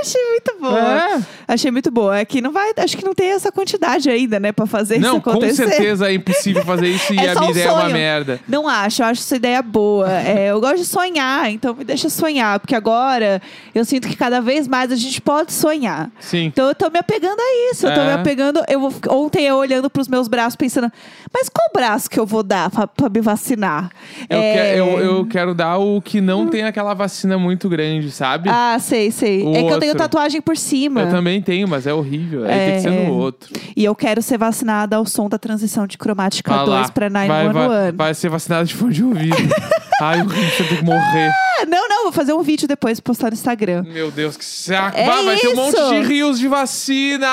Achei 0.08 0.24
muito 0.30 0.58
boa. 0.58 0.80
É. 0.80 1.22
Achei 1.48 1.70
muito 1.70 1.90
boa. 1.90 2.18
É 2.18 2.24
que 2.26 2.42
não 2.42 2.52
vai. 2.52 2.72
Acho 2.76 2.94
que 2.96 3.02
não 3.04 3.14
tem 3.14 3.30
essa 3.30 3.50
quantidade 3.50 4.10
ainda, 4.10 4.38
né? 4.38 4.52
Pra 4.52 4.66
fazer 4.66 4.98
Não, 4.98 5.14
isso 5.14 5.20
com 5.22 5.30
acontecer. 5.30 5.66
certeza 5.66 6.10
é 6.10 6.14
impossível 6.14 6.62
fazer 6.62 6.88
isso 6.88 7.10
e 7.14 7.16
É 7.18 7.30
a 7.30 7.34
minha 7.36 7.46
um 7.46 7.50
ideia 7.50 7.64
é 7.68 7.72
uma 7.72 7.80
sonho. 7.82 7.92
merda. 7.94 8.40
Não 8.46 8.68
acho, 8.68 9.00
eu 9.02 9.06
acho 9.06 9.22
essa 9.22 9.36
ideia 9.36 9.62
boa. 9.62 10.12
É, 10.12 10.50
eu 10.50 10.60
gosto 10.60 10.76
de 10.76 10.84
sonhar, 10.84 11.50
então 11.50 11.74
me 11.74 11.84
deixa 11.84 12.10
sonhar, 12.10 12.60
porque 12.60 12.74
agora 12.74 13.40
eu 13.74 13.82
sinto 13.84 14.06
que 14.08 14.14
cada 14.14 14.40
vez 14.42 14.68
mais 14.68 14.92
a 14.92 14.96
gente 14.96 15.20
pode 15.22 15.52
sonhar. 15.54 16.10
Sim. 16.20 16.44
Então 16.44 16.68
eu 16.68 16.74
tô 16.74 16.90
me 16.90 16.98
apegando 16.98 17.40
a 17.40 17.70
isso. 17.72 17.86
Eu 17.86 17.94
tô 17.94 18.00
É. 18.02 18.06
me 18.06 18.12
apegando. 18.12 18.62
Eu, 18.68 18.80
vou- 18.80 18.92
ontem 19.24 19.44
eu 19.46 19.56
olhando 19.56 19.88
pros 19.88 20.06
meus 20.06 20.28
braços, 20.28 20.54
pensando, 20.54 20.92
mas 21.32 21.48
qual 21.48 21.68
braço 21.72 22.10
que 22.10 22.20
eu 22.20 22.26
vou 22.26 22.42
dar 22.42 22.68
pra, 22.70 22.86
pra 22.86 23.08
me 23.08 23.22
vacinar? 23.22 23.90
Eu, 24.28 24.38
É, 24.38 24.52
que- 24.74 24.78
eu, 24.80 24.86
eu 25.00 25.26
quero 25.26 25.54
dar 25.54 25.78
o 25.78 26.02
que 26.02 26.20
não 26.20 26.46
tem 26.46 26.64
aquela 26.64 26.92
vacina 26.92 27.38
muito 27.38 27.68
grande, 27.70 28.10
sabe? 28.10 28.50
Ah, 28.52 28.76
sei, 28.78 29.10
sei. 29.10 29.42
O 29.44 29.54
é 29.54 29.62
que 29.62 29.72
eu 29.72 29.78
tenho 29.78 29.92
outro. 29.92 30.06
tatuagem 30.06 30.42
por 30.42 30.56
cima. 30.58 31.00
Eu 31.02 31.10
também 31.10 31.37
tenho, 31.42 31.66
mas 31.68 31.86
é 31.86 31.92
horrível. 31.94 32.44
Aí 32.44 32.50
tem 32.58 32.74
que 32.76 32.80
ser 32.82 32.92
É. 32.92 33.06
no 33.06 33.14
outro. 33.14 33.50
E 33.76 33.84
eu 33.84 33.94
quero 33.94 34.20
ser 34.22 34.38
vacinada 34.38 34.96
ao 34.96 35.06
som 35.06 35.28
da 35.28 35.38
transição 35.38 35.86
de 35.86 35.96
cromática 35.98 36.52
Vai 36.54 36.64
2 36.66 36.80
lá. 36.82 36.88
pra 36.90 37.08
vai, 37.08 37.28
vai, 37.28 37.44
911. 37.48 37.92
vai 37.96 38.14
ser 38.14 38.28
vacinado 38.28 38.66
de 38.66 38.74
fone 38.74 38.92
de 38.94 39.04
ouvido. 39.04 39.36
Ai, 40.00 40.22
o 40.22 40.28
Richard 40.28 40.68
tem 40.68 40.78
que 40.78 40.84
morrer. 40.84 41.28
Ah, 41.60 41.66
não, 41.66 41.88
não, 41.88 42.02
vou 42.04 42.12
fazer 42.12 42.32
um 42.32 42.40
vídeo 42.40 42.68
depois 42.68 42.98
e 42.98 43.02
postar 43.02 43.28
no 43.30 43.34
Instagram. 43.34 43.82
Meu 43.82 44.12
Deus, 44.12 44.36
que 44.36 44.44
saco. 44.44 44.96
É 44.96 45.04
Vai, 45.04 45.24
vai 45.24 45.36
ter 45.36 45.48
um 45.48 45.56
monte 45.56 45.74
isso. 45.76 45.88
de 45.88 46.00
rios 46.02 46.38
de 46.38 46.46
vacina. 46.46 47.26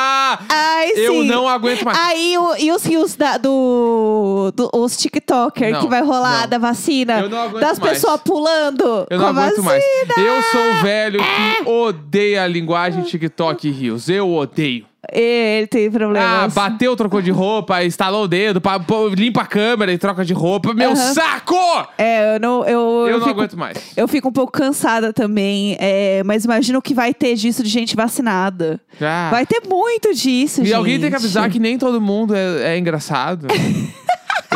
Ai, 0.49 0.87
sim. 0.95 1.01
Eu 1.01 1.23
não 1.25 1.47
aguento 1.47 1.83
mais. 1.85 1.95
Aí, 1.95 2.35
o- 2.35 2.55
e 2.57 2.71
os 2.71 2.83
rios 2.83 3.15
da- 3.15 3.37
do, 3.37 4.51
do- 4.55 4.69
Os 4.73 4.97
TikToker 4.97 5.73
Não, 5.73 5.81
que 5.81 5.87
vai 5.87 6.01
rolar 6.01 6.41
não. 6.41 6.47
da 6.49 6.57
vacina. 6.57 7.19
Eu 7.19 7.29
não 7.29 7.37
aguento 7.39 7.61
das 7.61 7.77
mais. 7.77 7.93
pessoas 7.93 8.19
pulando. 8.21 8.83
Eu 8.83 9.05
com 9.09 9.17
não 9.17 9.25
a 9.27 9.29
aguento 9.29 9.61
vacina. 9.61 10.13
mais. 10.17 10.27
Eu 10.27 10.41
sou 10.51 10.71
o 10.71 10.81
velho 10.81 11.19
que 11.19 11.69
odeia 11.69 12.43
a 12.43 12.47
linguagem 12.47 13.03
TikTok 13.03 13.67
e 13.67 13.71
rios. 13.71 13.94
Eu 14.09 14.31
odeio. 14.33 14.85
Ele 15.11 15.67
tem 15.67 15.85
Ah, 15.85 15.91
problemas. 15.91 16.53
bateu, 16.55 16.95
trocou 16.95 17.21
de 17.21 17.29
roupa, 17.29 17.83
instalou 17.83 18.23
o 18.23 18.27
dedo, 18.27 18.59
pa- 18.59 18.79
pô, 18.79 19.07
limpa 19.09 19.41
a 19.41 19.45
câmera 19.45 19.93
e 19.93 19.99
troca 19.99 20.25
de 20.25 20.33
roupa. 20.33 20.73
Meu 20.73 20.93
Aham. 20.93 21.13
saco! 21.13 21.55
É, 21.95 22.35
eu 22.35 22.39
não. 22.39 22.65
Eu, 22.65 23.07
Eu, 23.07 23.19
não 23.19 23.27
fico, 23.27 23.39
aguento 23.39 23.55
mais. 23.55 23.77
Eu 23.95 24.07
fico 24.07 24.29
um 24.29 24.31
pouco 24.31 24.51
cansada 24.51 25.13
também. 25.13 25.77
é, 25.79 26.23
mas 26.23 26.43
imagino 26.43 26.81
que 26.81 26.93
vai 26.95 27.13
ter 27.13 27.35
disso 27.35 27.61
de 27.61 27.69
gente 27.69 27.95
vacinada. 27.95 28.79
Ah. 28.99 29.27
Vai 29.29 29.45
ter 29.45 29.61
muito 29.69 30.11
disso, 30.13 30.61
E 30.61 30.65
gente. 30.65 30.73
alguém 30.73 30.99
tem 30.99 31.09
que 31.11 31.15
avisar 31.15 31.49
que 31.51 31.59
nem 31.59 31.77
todo 31.77 32.01
mundo 32.01 32.33
é, 32.35 32.73
é 32.73 32.77
engraçado. 32.79 33.45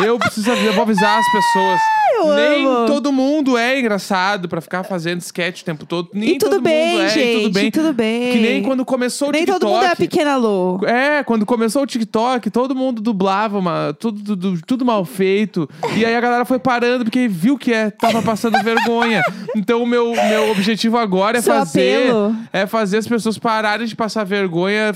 eu 0.04 0.18
preciso 0.18 0.50
avisar, 0.50 0.66
eu 0.66 0.72
vou 0.74 0.82
avisar 0.82 1.16
as 1.18 1.26
pessoas. 1.30 1.80
Eu 2.28 2.34
nem 2.34 2.66
amo. 2.66 2.86
todo 2.86 3.12
mundo 3.12 3.56
é 3.56 3.78
engraçado 3.78 4.48
pra 4.48 4.60
ficar 4.60 4.84
fazendo 4.84 5.20
sketch 5.20 5.62
o 5.62 5.64
tempo 5.64 5.86
todo. 5.86 6.08
Nem 6.12 6.30
E 6.34 6.38
tudo 6.38 6.50
todo 6.52 6.62
bem, 6.62 6.92
mundo 6.92 7.02
é, 7.02 7.08
gente. 7.08 7.38
e 7.38 7.42
tudo 7.42 7.52
bem. 7.52 7.70
tudo 7.70 7.92
bem. 7.92 8.32
Que 8.32 8.38
nem 8.38 8.62
quando 8.62 8.84
começou 8.84 9.28
o 9.28 9.32
Nem 9.32 9.40
TikTok. 9.42 9.60
todo 9.60 9.70
mundo 9.72 9.84
é 9.84 9.88
a 9.92 9.96
pequena 9.96 10.36
Lô. 10.36 10.80
É, 10.86 11.22
quando 11.24 11.44
começou 11.46 11.82
o 11.82 11.86
TikTok, 11.86 12.50
todo 12.50 12.74
mundo 12.74 13.00
dublava 13.00 13.58
uma, 13.58 13.94
tudo, 13.98 14.22
tudo, 14.36 14.60
tudo 14.66 14.84
mal 14.84 15.04
feito. 15.04 15.68
E 15.96 16.04
aí 16.04 16.14
a 16.14 16.20
galera 16.20 16.44
foi 16.44 16.58
parando 16.58 17.04
porque 17.04 17.28
viu 17.28 17.56
que 17.58 17.72
é, 17.72 17.90
tava 17.90 18.22
passando 18.22 18.60
vergonha. 18.64 19.22
Então 19.56 19.82
o 19.82 19.86
meu, 19.86 20.12
meu 20.12 20.50
objetivo 20.50 20.98
agora 20.98 21.38
é 21.38 21.40
Seu 21.40 21.54
fazer 21.54 22.04
apelo. 22.08 22.36
é 22.52 22.66
fazer 22.66 22.98
as 22.98 23.06
pessoas 23.06 23.38
pararem 23.38 23.86
de 23.86 23.96
passar 23.96 24.24
vergonha 24.24 24.92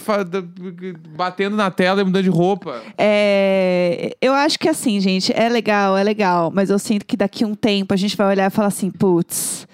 batendo 1.16 1.56
na 1.56 1.70
tela 1.70 2.00
e 2.00 2.04
mudando 2.04 2.22
de 2.24 2.30
roupa. 2.30 2.80
É, 2.98 4.14
eu 4.20 4.32
acho 4.32 4.58
que 4.58 4.68
assim, 4.68 5.00
gente, 5.00 5.32
é 5.34 5.48
legal, 5.48 5.96
é 5.96 6.02
legal, 6.02 6.50
mas 6.54 6.70
eu 6.70 6.78
sinto 6.78 7.04
que 7.06 7.13
daqui 7.16 7.44
a 7.44 7.46
um 7.46 7.54
tempo 7.54 7.94
a 7.94 7.96
gente 7.96 8.16
vai 8.16 8.26
olhar 8.28 8.46
e 8.46 8.54
falar 8.54 8.68
assim, 8.68 8.90
putz, 8.90 9.66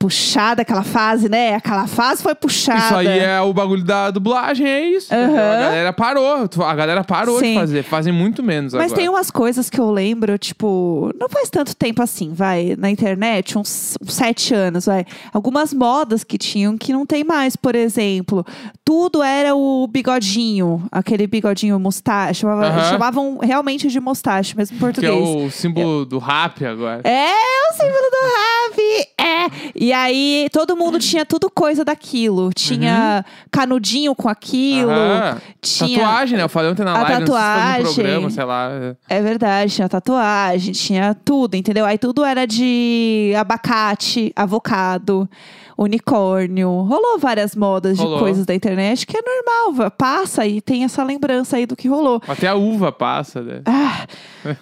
puxada 0.00 0.62
aquela 0.62 0.82
fase, 0.82 1.28
né? 1.28 1.54
Aquela 1.56 1.86
fase 1.86 2.22
foi 2.22 2.34
puxada. 2.34 2.78
Isso 2.78 2.94
aí 2.96 3.18
é 3.18 3.38
o 3.42 3.52
bagulho 3.52 3.84
da 3.84 4.10
dublagem, 4.10 4.66
é 4.66 4.80
isso. 4.88 5.14
Aham. 5.14 5.28
A 5.28 5.60
galera 5.60 5.92
parou. 5.92 6.48
A 6.64 6.74
galera 6.74 7.04
parou 7.04 7.38
Sim. 7.38 7.52
de 7.52 7.54
fazer. 7.60 7.82
Fazem 7.82 8.10
muito 8.12 8.42
menos 8.42 8.72
Mas 8.72 8.86
agora. 8.86 8.96
tem 8.98 9.08
umas 9.10 9.30
coisas 9.30 9.68
que 9.68 9.78
eu 9.78 9.90
lembro, 9.90 10.38
tipo, 10.38 11.12
não 11.20 11.28
faz 11.28 11.50
tanto 11.50 11.76
tempo 11.76 12.02
assim, 12.02 12.32
vai, 12.32 12.74
na 12.78 12.88
internet, 12.90 13.58
uns, 13.58 13.94
uns 14.02 14.14
sete 14.14 14.54
anos, 14.54 14.86
vai. 14.86 15.04
Algumas 15.34 15.74
modas 15.74 16.24
que 16.24 16.38
tinham 16.38 16.78
que 16.78 16.94
não 16.94 17.04
tem 17.04 17.22
mais, 17.22 17.54
por 17.54 17.74
exemplo. 17.74 18.42
Tudo 18.82 19.22
era 19.22 19.54
o 19.54 19.86
bigodinho, 19.86 20.82
aquele 20.90 21.26
bigodinho 21.26 21.78
mustache. 21.78 22.40
Chamava- 22.40 22.66
Aham. 22.68 22.90
Chamavam 22.90 23.38
realmente 23.42 23.86
de 23.88 24.00
mustache, 24.00 24.56
mesmo 24.56 24.74
em 24.76 24.78
Que 24.78 24.84
é 24.84 24.88
português. 25.10 25.28
o 25.28 25.50
símbolo 25.50 26.06
do 26.06 26.18
rap 26.18 26.64
agora. 26.64 27.02
É 27.04 27.34
o 27.70 27.74
símbolo 27.74 28.10
do 28.10 28.26
rap! 28.26 29.08
É! 29.20 29.70
E 29.74 29.89
aí, 29.92 30.48
todo 30.52 30.76
mundo 30.76 30.98
tinha 30.98 31.24
tudo 31.24 31.50
coisa 31.50 31.84
daquilo. 31.84 32.50
Tinha 32.54 33.24
canudinho 33.50 34.14
com 34.14 34.28
aquilo. 34.28 34.90
Uhum. 34.90 34.96
Aham. 34.96 35.40
Tinha... 35.60 35.98
Tatuagem, 35.98 36.36
né? 36.38 36.44
Eu 36.44 36.48
falei 36.48 36.70
ontem 36.70 36.84
na 36.84 36.92
A 36.92 37.02
live, 37.02 37.12
se 37.12 37.20
tatuagem. 37.20 37.84
no 37.84 37.94
programa, 37.94 38.30
sei 38.30 38.44
lá. 38.44 38.70
É 39.08 39.20
verdade, 39.22 39.74
tinha 39.74 39.88
tatuagem, 39.88 40.72
tinha 40.72 41.14
tudo, 41.24 41.54
entendeu? 41.54 41.84
Aí 41.84 41.98
tudo 41.98 42.24
era 42.24 42.46
de 42.46 43.32
abacate, 43.38 44.32
avocado, 44.36 45.28
unicórnio. 45.76 46.68
Rolou 46.82 47.18
várias 47.18 47.56
modas 47.56 47.98
Rolou. 47.98 48.14
de 48.14 48.20
coisas 48.22 48.44
da 48.46 48.54
internet 48.54 49.06
que 49.06 49.16
é 49.16 49.20
normal, 49.22 49.90
passa 49.92 50.46
e 50.46 50.60
tem 50.60 50.84
essa 50.84 51.02
lembrança 51.02 51.56
aí 51.56 51.66
do 51.66 51.74
que 51.74 51.88
rolou. 51.88 52.20
Até 52.28 52.48
a 52.48 52.54
uva 52.54 52.92
passa, 52.92 53.40
né? 53.42 53.62
Ah, 53.64 54.06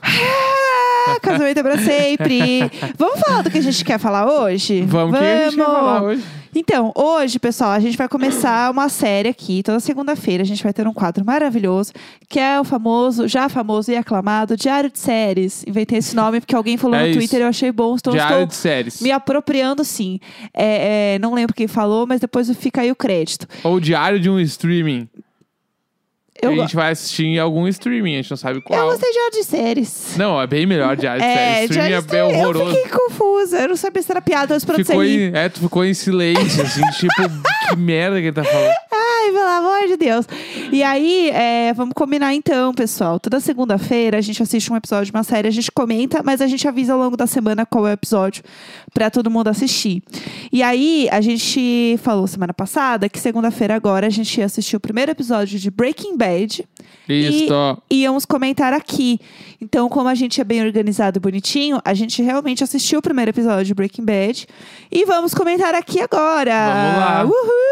ah, 1.17 1.21
casamento 1.21 1.59
é 1.59 1.63
pra 1.63 1.79
sempre. 1.79 2.71
Vamos 2.97 3.21
falar 3.21 3.43
do 3.43 3.51
que 3.51 3.59
a 3.59 3.63
gente 3.63 3.85
quer 3.85 3.99
falar 3.99 4.27
hoje? 4.27 4.83
Vamos, 4.83 5.19
que 5.19 5.25
a 5.25 5.45
gente 5.45 5.57
vai 5.57 5.67
falar 5.67 6.03
hoje. 6.03 6.23
Então, 6.55 6.93
hoje, 6.97 7.39
pessoal, 7.39 7.71
a 7.71 7.79
gente 7.79 7.97
vai 7.97 8.09
começar 8.09 8.71
uma 8.71 8.89
série 8.89 9.29
aqui. 9.29 9.63
Toda 9.63 9.79
segunda-feira 9.81 10.43
a 10.43 10.47
gente 10.47 10.63
vai 10.63 10.73
ter 10.73 10.89
um 10.89 10.95
quadro 10.95 11.25
maravilhoso, 11.25 11.93
que 12.29 12.41
é 12.41 12.59
o 12.59 12.65
famoso, 12.65 13.29
já 13.29 13.49
famoso 13.49 13.93
e 13.93 13.97
aclamado, 13.97 14.57
Diário 14.57 14.91
de 14.91 14.99
Séries. 14.99 15.63
Inventei 15.69 15.99
esse 15.99 16.17
nome 16.17 16.41
porque 16.41 16.57
alguém 16.57 16.77
falou 16.77 16.97
É 16.97 17.03
no 17.03 17.09
isso. 17.09 17.19
Twitter 17.19 17.41
e 17.41 17.43
eu 17.43 17.49
achei 17.49 17.71
bom. 17.71 17.95
Então, 17.97 18.13
Diário 18.13 18.33
estou 18.35 18.47
de 18.47 18.55
séries. 18.57 19.01
me 19.01 19.13
apropriando, 19.13 19.85
sim. 19.85 20.19
É, 20.55 21.15
é, 21.15 21.19
não 21.19 21.35
lembro 21.35 21.55
quem 21.55 21.69
falou, 21.69 22.07
mas 22.07 22.19
depois 22.19 22.51
fica 22.57 22.81
aí 22.81 22.91
o 22.91 22.97
crédito. 22.97 23.47
Ou 23.63 23.79
diário 23.79 24.19
de 24.19 24.31
um 24.31 24.41
streaming. 24.41 25.07
Eu, 26.41 26.53
a 26.53 26.55
gente 26.57 26.77
vai 26.77 26.93
assistir 26.93 27.25
em 27.25 27.39
algum 27.39 27.67
streaming, 27.67 28.15
a 28.15 28.23
gente 28.23 28.31
não 28.31 28.37
sabe 28.37 28.61
qual. 28.61 28.79
eu 28.79 28.87
gostei 28.91 29.09
de 29.11 29.15
Diário 29.15 29.33
de 29.33 29.45
Séries. 29.45 30.15
Não, 30.17 30.41
é 30.41 30.47
bem 30.47 30.67
melhor 30.67 30.97
diário 30.97 31.21
de 31.21 31.27
É, 31.27 31.35
séries. 31.35 31.71
Streaming 31.71 31.89
de 31.89 31.95
é 31.95 32.01
bem 32.03 32.23
horroroso. 32.23 32.71
Eu 32.71 32.75
fiquei 32.83 32.91
confusa. 32.99 33.59
Eu 33.59 33.69
não 33.71 33.77
sabia 33.77 34.03
se 34.03 34.11
era 34.13 34.23
piada 34.23 34.55
ou 34.55 34.61
se 34.61 34.67
Ficou 34.67 35.03
rir. 35.03 35.33
em, 35.33 35.37
é, 35.37 35.49
tu 35.49 35.61
ficou 35.61 35.85
em 35.85 35.95
silêncio, 35.95 36.63
assim, 36.63 36.83
tipo, 36.99 37.23
que 37.71 37.77
merda 37.77 38.17
que 38.21 38.27
ele 38.27 38.33
tá 38.33 38.45
falando. 38.45 38.73
Amor 39.59 39.89
de 39.89 39.97
Deus. 39.97 40.27
E 40.71 40.83
aí, 40.83 41.31
é, 41.31 41.73
vamos 41.75 41.93
combinar 41.95 42.33
então, 42.35 42.73
pessoal. 42.73 43.19
Toda 43.19 43.41
segunda-feira 43.41 44.19
a 44.19 44.21
gente 44.21 44.43
assiste 44.43 44.73
um 44.73 44.77
episódio 44.77 45.07
de 45.07 45.11
uma 45.13 45.25
série, 45.25 45.49
a 45.49 45.51
gente 45.51 45.71
comenta, 45.73 46.23
mas 46.23 46.41
a 46.41 46.47
gente 46.47 46.67
avisa 46.69 46.93
ao 46.93 46.99
longo 46.99 47.17
da 47.17 47.27
semana 47.27 47.67
qual 47.67 47.87
é 47.87 47.91
o 47.91 47.93
episódio 47.93 48.45
pra 48.95 49.11
todo 49.11 49.31
mundo 49.31 49.49
assistir. 49.49 50.03
E 50.53 50.63
aí, 50.63 51.09
a 51.11 51.21
gente 51.21 51.99
falou 52.03 52.27
semana 52.27 52.55
passada 52.55 53.09
que 53.09 53.19
segunda-feira 53.19 53.75
agora 53.75 54.07
a 54.07 54.11
gente 54.11 54.39
ia 54.39 54.47
assistir 54.47 54.77
o 54.77 54.81
primeiro 54.81 55.11
episódio 55.11 55.59
de 55.59 55.71
Breaking 55.71 56.17
Bad. 56.17 56.65
Isso. 57.09 57.83
E 57.91 58.03
íamos 58.03 58.25
comentar 58.25 58.73
aqui. 58.73 59.19
Então, 59.61 59.89
como 59.89 60.09
a 60.09 60.15
gente 60.15 60.41
é 60.41 60.45
bem 60.45 60.63
organizado 60.63 61.19
e 61.19 61.21
bonitinho, 61.21 61.81
a 61.85 61.95
gente 61.95 62.23
realmente 62.23 62.63
assistiu 62.63 63.01
o 63.01 63.03
primeiro 63.03 63.31
episódio 63.31 63.65
de 63.65 63.75
Breaking 63.75 64.05
Bad. 64.05 64.47
E 64.91 65.05
vamos 65.05 65.35
comentar 65.35 65.75
aqui 65.75 66.01
agora. 66.01 66.53
Vamos 66.53 66.99
lá. 66.99 67.25
Uhul! 67.25 67.68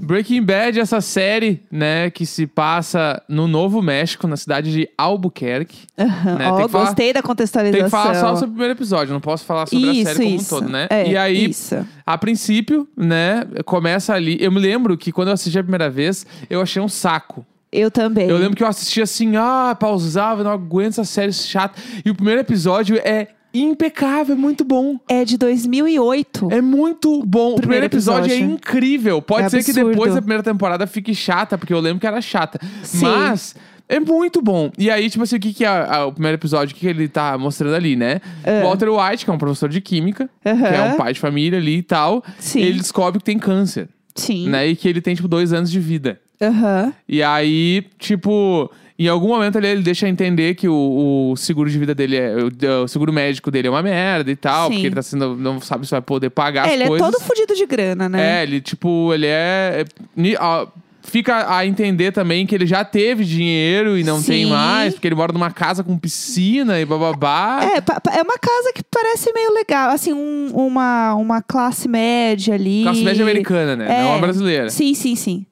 Breaking 0.00 0.42
Bad, 0.42 0.78
essa 0.80 1.00
série, 1.00 1.62
né, 1.70 2.10
que 2.10 2.24
se 2.26 2.46
passa 2.46 3.22
no 3.28 3.46
Novo 3.48 3.80
México, 3.82 4.26
na 4.26 4.36
cidade 4.36 4.72
de 4.72 4.88
Albuquerque. 4.96 5.86
Aham. 5.98 6.34
Né, 6.36 6.50
Ó, 6.50 6.56
tem 6.56 6.66
que 6.66 6.72
falar- 6.72 6.84
gostei 6.86 7.12
da 7.12 7.22
contextualização. 7.22 7.80
Tem 7.80 7.84
que 7.84 7.90
falar 7.90 8.14
só 8.14 8.34
sobre 8.34 8.46
o 8.46 8.52
primeiro 8.52 8.72
episódio, 8.74 9.12
não 9.12 9.20
posso 9.20 9.44
falar 9.44 9.66
sobre 9.66 9.86
isso, 9.90 10.10
a 10.10 10.14
série 10.14 10.24
como 10.24 10.36
isso. 10.40 10.56
um 10.56 10.58
todo, 10.60 10.70
né? 10.70 10.86
É, 10.90 11.08
e 11.10 11.16
aí, 11.16 11.50
Isso. 11.50 11.86
a 12.06 12.18
princípio, 12.18 12.88
né, 12.96 13.44
começa 13.64 14.14
ali. 14.14 14.36
Eu 14.40 14.50
me 14.52 14.60
lembro 14.60 14.96
que 14.96 15.10
quando 15.12 15.28
eu 15.28 15.34
assisti 15.34 15.58
a 15.58 15.62
primeira 15.62 15.88
vez, 15.90 16.26
eu 16.48 16.60
achei 16.60 16.80
um 16.80 16.88
saco. 16.88 17.44
Eu 17.72 17.90
também. 17.90 18.28
Eu 18.28 18.38
lembro 18.38 18.56
que 18.56 18.62
eu 18.62 18.68
assisti 18.68 19.02
assim, 19.02 19.36
ah, 19.36 19.76
pausava, 19.78 20.44
não 20.44 20.52
aguento 20.52 20.92
essa 20.92 21.04
série 21.04 21.32
chata. 21.32 21.80
E 22.04 22.10
o 22.10 22.14
primeiro 22.14 22.40
episódio 22.40 22.96
é 23.02 23.28
impecável, 23.62 24.34
é 24.34 24.38
muito 24.38 24.64
bom. 24.64 24.98
É 25.08 25.24
de 25.24 25.36
2008. 25.38 26.48
É 26.50 26.60
muito 26.60 27.22
bom. 27.24 27.52
O 27.52 27.56
primeiro 27.56 27.60
Primeiro 27.60 27.86
episódio, 27.86 28.30
é 28.30 28.34
episódio. 28.34 28.54
incrível. 28.54 29.22
Pode 29.22 29.46
É 29.46 29.48
ser 29.50 29.62
que 29.64 29.70
absurdo. 29.70 29.90
depois 29.90 30.14
da 30.14 30.20
primeira 30.20 30.42
temporada 30.42 30.86
fique 30.86 31.14
chata, 31.14 31.56
porque 31.58 31.72
eu 31.72 31.80
lembro 31.80 32.00
que 32.00 32.06
era 32.06 32.20
chata. 32.20 32.58
Sim. 32.82 33.02
Mas 33.06 33.54
é 33.88 34.00
muito 34.00 34.40
bom. 34.42 34.70
E 34.78 34.90
aí, 34.90 35.08
tipo 35.10 35.22
assim, 35.24 35.36
o 35.36 35.40
que, 35.40 35.52
que 35.52 35.64
é 35.64 35.68
a- 35.68 36.06
o 36.06 36.12
primeiro 36.12 36.36
episódio? 36.36 36.72
O 36.72 36.74
que, 36.74 36.80
que 36.80 36.86
ele 36.88 37.06
tá 37.08 37.36
mostrando 37.38 37.74
ali, 37.74 37.96
né? 37.96 38.20
Walter 38.62 38.88
White, 38.90 39.24
que 39.24 39.30
é 39.30 39.34
um 39.34 39.38
professor 39.38 39.68
de 39.68 39.80
química, 39.80 40.28
que 40.42 40.48
é 40.48 40.82
um 40.92 40.96
pai 40.96 41.12
de 41.12 41.20
família 41.20 41.58
ali 41.58 41.78
e 41.78 41.82
tal. 41.82 42.24
Sim. 42.38 42.60
Ele 42.60 42.78
descobre 42.78 43.18
que 43.18 43.24
tem 43.24 43.38
câncer, 43.38 43.88
Sim. 44.14 44.48
né? 44.48 44.66
E 44.66 44.74
que 44.76 44.88
ele 44.88 45.00
tem, 45.00 45.14
tipo, 45.14 45.28
dois 45.28 45.52
anos 45.52 45.70
de 45.70 45.78
vida. 45.80 46.20
Aham. 46.42 46.92
E 47.08 47.22
aí, 47.22 47.84
tipo, 47.98 48.70
em 48.98 49.08
algum 49.08 49.28
momento 49.28 49.58
ali 49.58 49.66
ele 49.66 49.82
deixa 49.82 50.08
entender 50.08 50.54
que 50.54 50.68
o, 50.68 51.30
o 51.32 51.36
seguro 51.36 51.68
de 51.68 51.78
vida 51.78 51.94
dele 51.94 52.16
é. 52.16 52.34
O, 52.36 52.82
o 52.84 52.88
seguro 52.88 53.12
médico 53.12 53.50
dele 53.50 53.68
é 53.68 53.70
uma 53.70 53.82
merda 53.82 54.30
e 54.30 54.36
tal, 54.36 54.68
Sim. 54.68 54.74
porque 54.74 54.86
ele 54.86 54.94
tá 54.94 55.02
sendo. 55.02 55.36
Não 55.36 55.60
sabe 55.60 55.84
se 55.86 55.90
vai 55.90 56.00
poder 56.02 56.30
pagar 56.30 56.66
É, 56.66 56.68
as 56.68 56.74
ele 56.74 56.86
coisas. 56.88 57.08
é 57.08 57.10
todo 57.10 57.20
fudido 57.22 57.54
de 57.54 57.66
grana, 57.66 58.08
né? 58.08 58.40
É, 58.40 58.42
ele, 58.44 58.60
tipo, 58.60 59.12
ele 59.12 59.26
é. 59.26 59.84
é, 60.16 60.36
ó, 60.40 60.66
Fica 61.06 61.54
a 61.54 61.66
entender 61.66 62.12
também 62.12 62.46
que 62.46 62.54
ele 62.54 62.64
já 62.64 62.82
teve 62.82 63.26
dinheiro 63.26 63.98
e 63.98 64.02
não 64.02 64.22
tem 64.22 64.44
Sim. 64.46 64.50
mais, 64.50 64.94
porque 64.94 65.06
ele 65.06 65.14
mora 65.14 65.34
numa 65.34 65.50
casa 65.50 65.84
com 65.84 65.98
piscina 65.98 66.80
e 66.80 66.84
bababá. 66.86 67.60
É, 67.62 68.18
é 68.18 68.22
uma 68.22 68.38
casa 68.38 68.72
que 68.74 68.82
parece 68.90 69.30
meio 69.34 69.52
legal. 69.52 69.90
Assim, 69.90 70.14
um- 70.14 70.50
uma, 70.54 71.14
uma 71.14 71.42
classe 71.42 71.86
média 71.88 72.54
ali. 72.54 72.84
Classe 72.84 73.04
média 73.04 73.22
americana, 73.22 73.76
né? 73.76 73.84
É. 73.86 74.02
Não 74.02 74.14
a 74.14 74.18
brasileira. 74.18 74.70
Sim, 74.70 74.94
sim, 74.94 75.14
sim. 75.14 75.44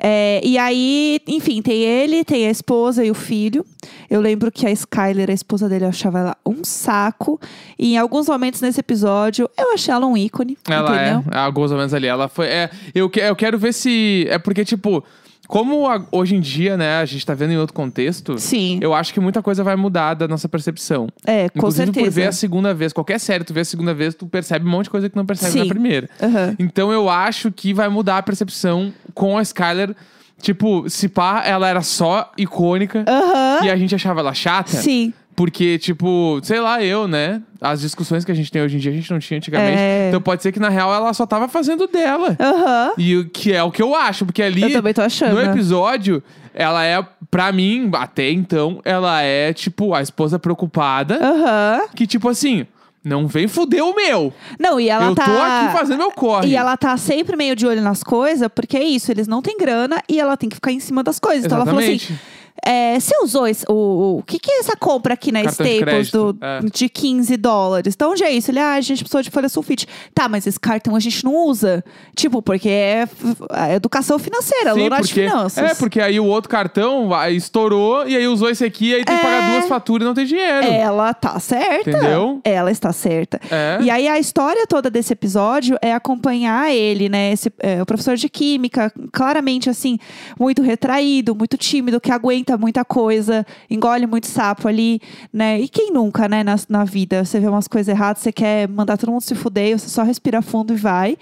É, 0.00 0.40
e 0.44 0.56
aí, 0.56 1.20
enfim, 1.26 1.60
tem 1.60 1.82
ele, 1.82 2.24
tem 2.24 2.46
a 2.46 2.50
esposa 2.50 3.04
e 3.04 3.10
o 3.10 3.14
filho. 3.14 3.64
Eu 4.08 4.20
lembro 4.20 4.50
que 4.50 4.66
a 4.66 4.70
Skyler, 4.70 5.28
a 5.30 5.32
esposa 5.32 5.68
dele, 5.68 5.84
eu 5.84 5.88
achava 5.88 6.18
ela 6.20 6.36
um 6.46 6.62
saco. 6.62 7.40
E 7.78 7.94
em 7.94 7.98
alguns 7.98 8.28
momentos 8.28 8.60
nesse 8.60 8.80
episódio, 8.80 9.50
eu 9.58 9.72
achei 9.72 9.92
ela 9.92 10.06
um 10.06 10.16
ícone. 10.16 10.56
Ela 10.68 10.94
entendeu? 10.94 11.24
é, 11.32 11.38
alguns 11.38 11.72
menos 11.72 11.92
ali. 11.92 12.06
Ela 12.06 12.28
foi. 12.28 12.46
É, 12.46 12.70
eu, 12.94 13.10
eu 13.14 13.36
quero 13.36 13.58
ver 13.58 13.74
se. 13.74 14.26
É 14.28 14.38
porque, 14.38 14.64
tipo, 14.64 15.04
como 15.48 15.88
a- 15.88 16.04
hoje 16.12 16.36
em 16.36 16.40
dia, 16.40 16.76
né, 16.76 16.98
a 17.00 17.04
gente 17.06 17.24
tá 17.26 17.32
vendo 17.34 17.52
em 17.54 17.56
outro 17.58 17.74
contexto. 17.74 18.38
Sim. 18.38 18.78
Eu 18.82 18.94
acho 18.94 19.12
que 19.14 19.18
muita 19.18 19.42
coisa 19.42 19.64
vai 19.64 19.74
mudar 19.74 20.12
da 20.14 20.28
nossa 20.28 20.48
percepção. 20.48 21.08
É, 21.26 21.48
com 21.48 21.58
Inclusive, 21.58 21.86
certeza. 21.86 22.06
por 22.06 22.12
ver 22.12 22.26
a 22.28 22.32
segunda 22.32 22.74
vez. 22.74 22.92
Qualquer 22.92 23.18
série, 23.18 23.42
tu 23.42 23.54
vê 23.54 23.60
a 23.60 23.64
segunda 23.64 23.94
vez, 23.94 24.14
tu 24.14 24.26
percebe 24.26 24.66
um 24.66 24.70
monte 24.70 24.84
de 24.84 24.90
coisa 24.90 25.08
que 25.08 25.16
não 25.16 25.24
percebe 25.26 25.52
Sim. 25.52 25.58
na 25.60 25.66
primeira. 25.66 26.08
Aham. 26.22 26.54
Então 26.58 26.92
eu 26.92 27.08
acho 27.08 27.50
que 27.50 27.72
vai 27.72 27.88
mudar 27.88 28.18
a 28.18 28.22
percepção 28.22 28.92
com 29.14 29.38
a 29.38 29.42
Skyler. 29.42 29.96
Tipo, 30.40 30.88
se 30.88 31.08
pá, 31.08 31.42
ela 31.44 31.66
era 31.68 31.82
só 31.82 32.30
icônica 32.38 33.04
Aham. 33.08 33.64
e 33.66 33.70
a 33.70 33.76
gente 33.76 33.92
achava 33.92 34.20
ela 34.20 34.32
chata. 34.32 34.70
Sim. 34.76 35.12
Porque, 35.38 35.78
tipo, 35.78 36.40
sei 36.42 36.60
lá, 36.60 36.82
eu, 36.82 37.06
né? 37.06 37.40
As 37.60 37.80
discussões 37.80 38.24
que 38.24 38.32
a 38.32 38.34
gente 38.34 38.50
tem 38.50 38.60
hoje 38.60 38.74
em 38.74 38.80
dia, 38.80 38.90
a 38.90 38.94
gente 38.94 39.08
não 39.08 39.20
tinha 39.20 39.38
antigamente. 39.38 39.78
É. 39.78 40.08
Então 40.08 40.20
pode 40.20 40.42
ser 40.42 40.50
que, 40.50 40.58
na 40.58 40.68
real, 40.68 40.92
ela 40.92 41.14
só 41.14 41.24
tava 41.26 41.46
fazendo 41.46 41.86
dela. 41.86 42.36
Aham. 42.40 42.94
E 42.98 43.16
o 43.16 43.30
que 43.30 43.52
é 43.52 43.62
o 43.62 43.70
que 43.70 43.80
eu 43.80 43.94
acho, 43.94 44.26
porque 44.26 44.42
ali 44.42 44.62
Eu 44.62 44.72
também 44.72 44.92
tô 44.92 45.00
achando. 45.00 45.34
no 45.36 45.40
episódio, 45.40 46.20
ela 46.52 46.84
é, 46.84 47.00
pra 47.30 47.52
mim, 47.52 47.88
até 47.94 48.28
então, 48.32 48.80
ela 48.84 49.22
é, 49.22 49.52
tipo, 49.52 49.94
a 49.94 50.02
esposa 50.02 50.40
preocupada. 50.40 51.20
Aham. 51.22 51.82
Que, 51.94 52.04
tipo 52.04 52.28
assim, 52.28 52.66
não 53.04 53.28
vem 53.28 53.46
fuder 53.46 53.84
o 53.84 53.94
meu. 53.94 54.32
Não, 54.58 54.80
e 54.80 54.88
ela 54.88 55.04
eu 55.04 55.14
tá. 55.14 55.24
tô 55.24 55.30
aqui 55.30 55.78
fazendo 55.78 55.98
meu 55.98 56.10
corre. 56.10 56.48
E 56.48 56.56
ela 56.56 56.76
tá 56.76 56.96
sempre 56.96 57.36
meio 57.36 57.54
de 57.54 57.64
olho 57.64 57.80
nas 57.80 58.02
coisas, 58.02 58.48
porque 58.52 58.76
é 58.76 58.82
isso, 58.82 59.12
eles 59.12 59.28
não 59.28 59.40
têm 59.40 59.56
grana 59.56 60.02
e 60.08 60.18
ela 60.18 60.36
tem 60.36 60.48
que 60.48 60.56
ficar 60.56 60.72
em 60.72 60.80
cima 60.80 61.04
das 61.04 61.20
coisas. 61.20 61.44
Então 61.44 61.58
ela 61.58 61.64
falou 61.64 61.80
assim: 61.80 61.92
Exatamente. 61.92 62.37
É, 62.64 62.98
você 62.98 63.14
usou 63.22 63.46
esse- 63.46 63.64
o, 63.68 64.18
o. 64.18 64.22
que, 64.22 64.38
que 64.38 64.50
é 64.50 64.60
essa 64.60 64.76
compra 64.76 65.14
aqui 65.14 65.30
na 65.32 65.42
Cartão 65.42 65.64
de 65.66 65.72
Staples 65.72 65.94
crédito, 66.10 66.32
do, 66.34 66.44
é. 66.44 66.60
de 66.72 66.88
15 66.88 67.36
dólares? 67.36 67.94
Então, 67.94 68.12
onde 68.12 68.24
é 68.24 68.30
isso? 68.30 68.50
Ele, 68.50 68.58
ah, 68.60 68.74
a 68.74 68.80
gente 68.80 68.98
precisou 69.00 69.22
de 69.22 69.30
folha 69.30 69.48
sulfite. 69.48 69.86
Tá, 70.14 70.28
mas 70.28 70.46
esse 70.46 70.58
cartão 70.58 70.94
a 70.96 71.00
gente 71.00 71.24
não 71.24 71.34
usa. 71.46 71.84
Tipo, 72.14 72.42
porque 72.42 72.68
é 72.68 73.08
a 73.50 73.74
educação 73.74 74.18
financeira, 74.18 74.74
Sim, 74.74 74.88
de 75.02 75.12
finanças. 75.12 75.72
é, 75.72 75.74
porque 75.74 76.00
aí 76.00 76.18
o 76.18 76.24
outro 76.26 76.48
cartão 76.50 77.08
vai- 77.08 77.34
estourou 77.34 78.06
e 78.08 78.16
aí 78.16 78.26
usou 78.26 78.50
esse 78.50 78.64
aqui, 78.64 78.94
aí 78.94 79.04
tem 79.04 79.16
que 79.16 79.22
pagar 79.22 79.48
É. 79.50 79.52
duas 79.52 79.68
faturas 79.68 80.04
e 80.04 80.06
não 80.08 80.14
tem 80.14 80.24
dinheiro. 80.26 80.66
Ela 80.66 81.14
tá 81.14 81.38
certa. 81.40 81.90
Entendeu? 81.90 82.40
Ela 82.44 82.70
está 82.70 82.92
certa. 82.92 83.40
É. 83.50 83.78
E 83.82 83.90
aí 83.90 84.08
a 84.08 84.18
história 84.18 84.66
toda 84.66 84.90
desse 84.90 85.12
episódio 85.12 85.76
é 85.80 85.92
acompanhar 85.92 86.72
ele, 86.72 87.08
né? 87.08 87.32
Esse, 87.32 87.52
é, 87.60 87.80
o 87.82 87.86
professor 87.86 88.16
de 88.16 88.28
química, 88.28 88.92
claramente 89.12 89.68
assim, 89.70 89.98
muito 90.38 90.62
retraído, 90.62 91.34
muito 91.34 91.56
tímido, 91.56 92.00
que 92.00 92.10
aguenta 92.10 92.47
muita 92.56 92.84
coisa, 92.84 93.44
engole 93.68 94.06
muito 94.06 94.26
sapo 94.26 94.68
ali, 94.68 95.00
né? 95.32 95.60
E 95.60 95.68
quem 95.68 95.92
nunca, 95.92 96.28
né, 96.28 96.42
na, 96.42 96.56
na 96.68 96.84
vida? 96.84 97.24
Você 97.24 97.40
vê 97.40 97.48
umas 97.48 97.68
coisas 97.68 97.88
erradas, 97.88 98.22
você 98.22 98.32
quer 98.32 98.68
mandar 98.68 98.96
todo 98.96 99.10
mundo 99.10 99.22
se 99.22 99.34
fuder, 99.34 99.78
você 99.78 99.88
só 99.88 100.02
respira 100.02 100.40
fundo 100.40 100.72
e 100.72 100.76
vai. 100.76 101.16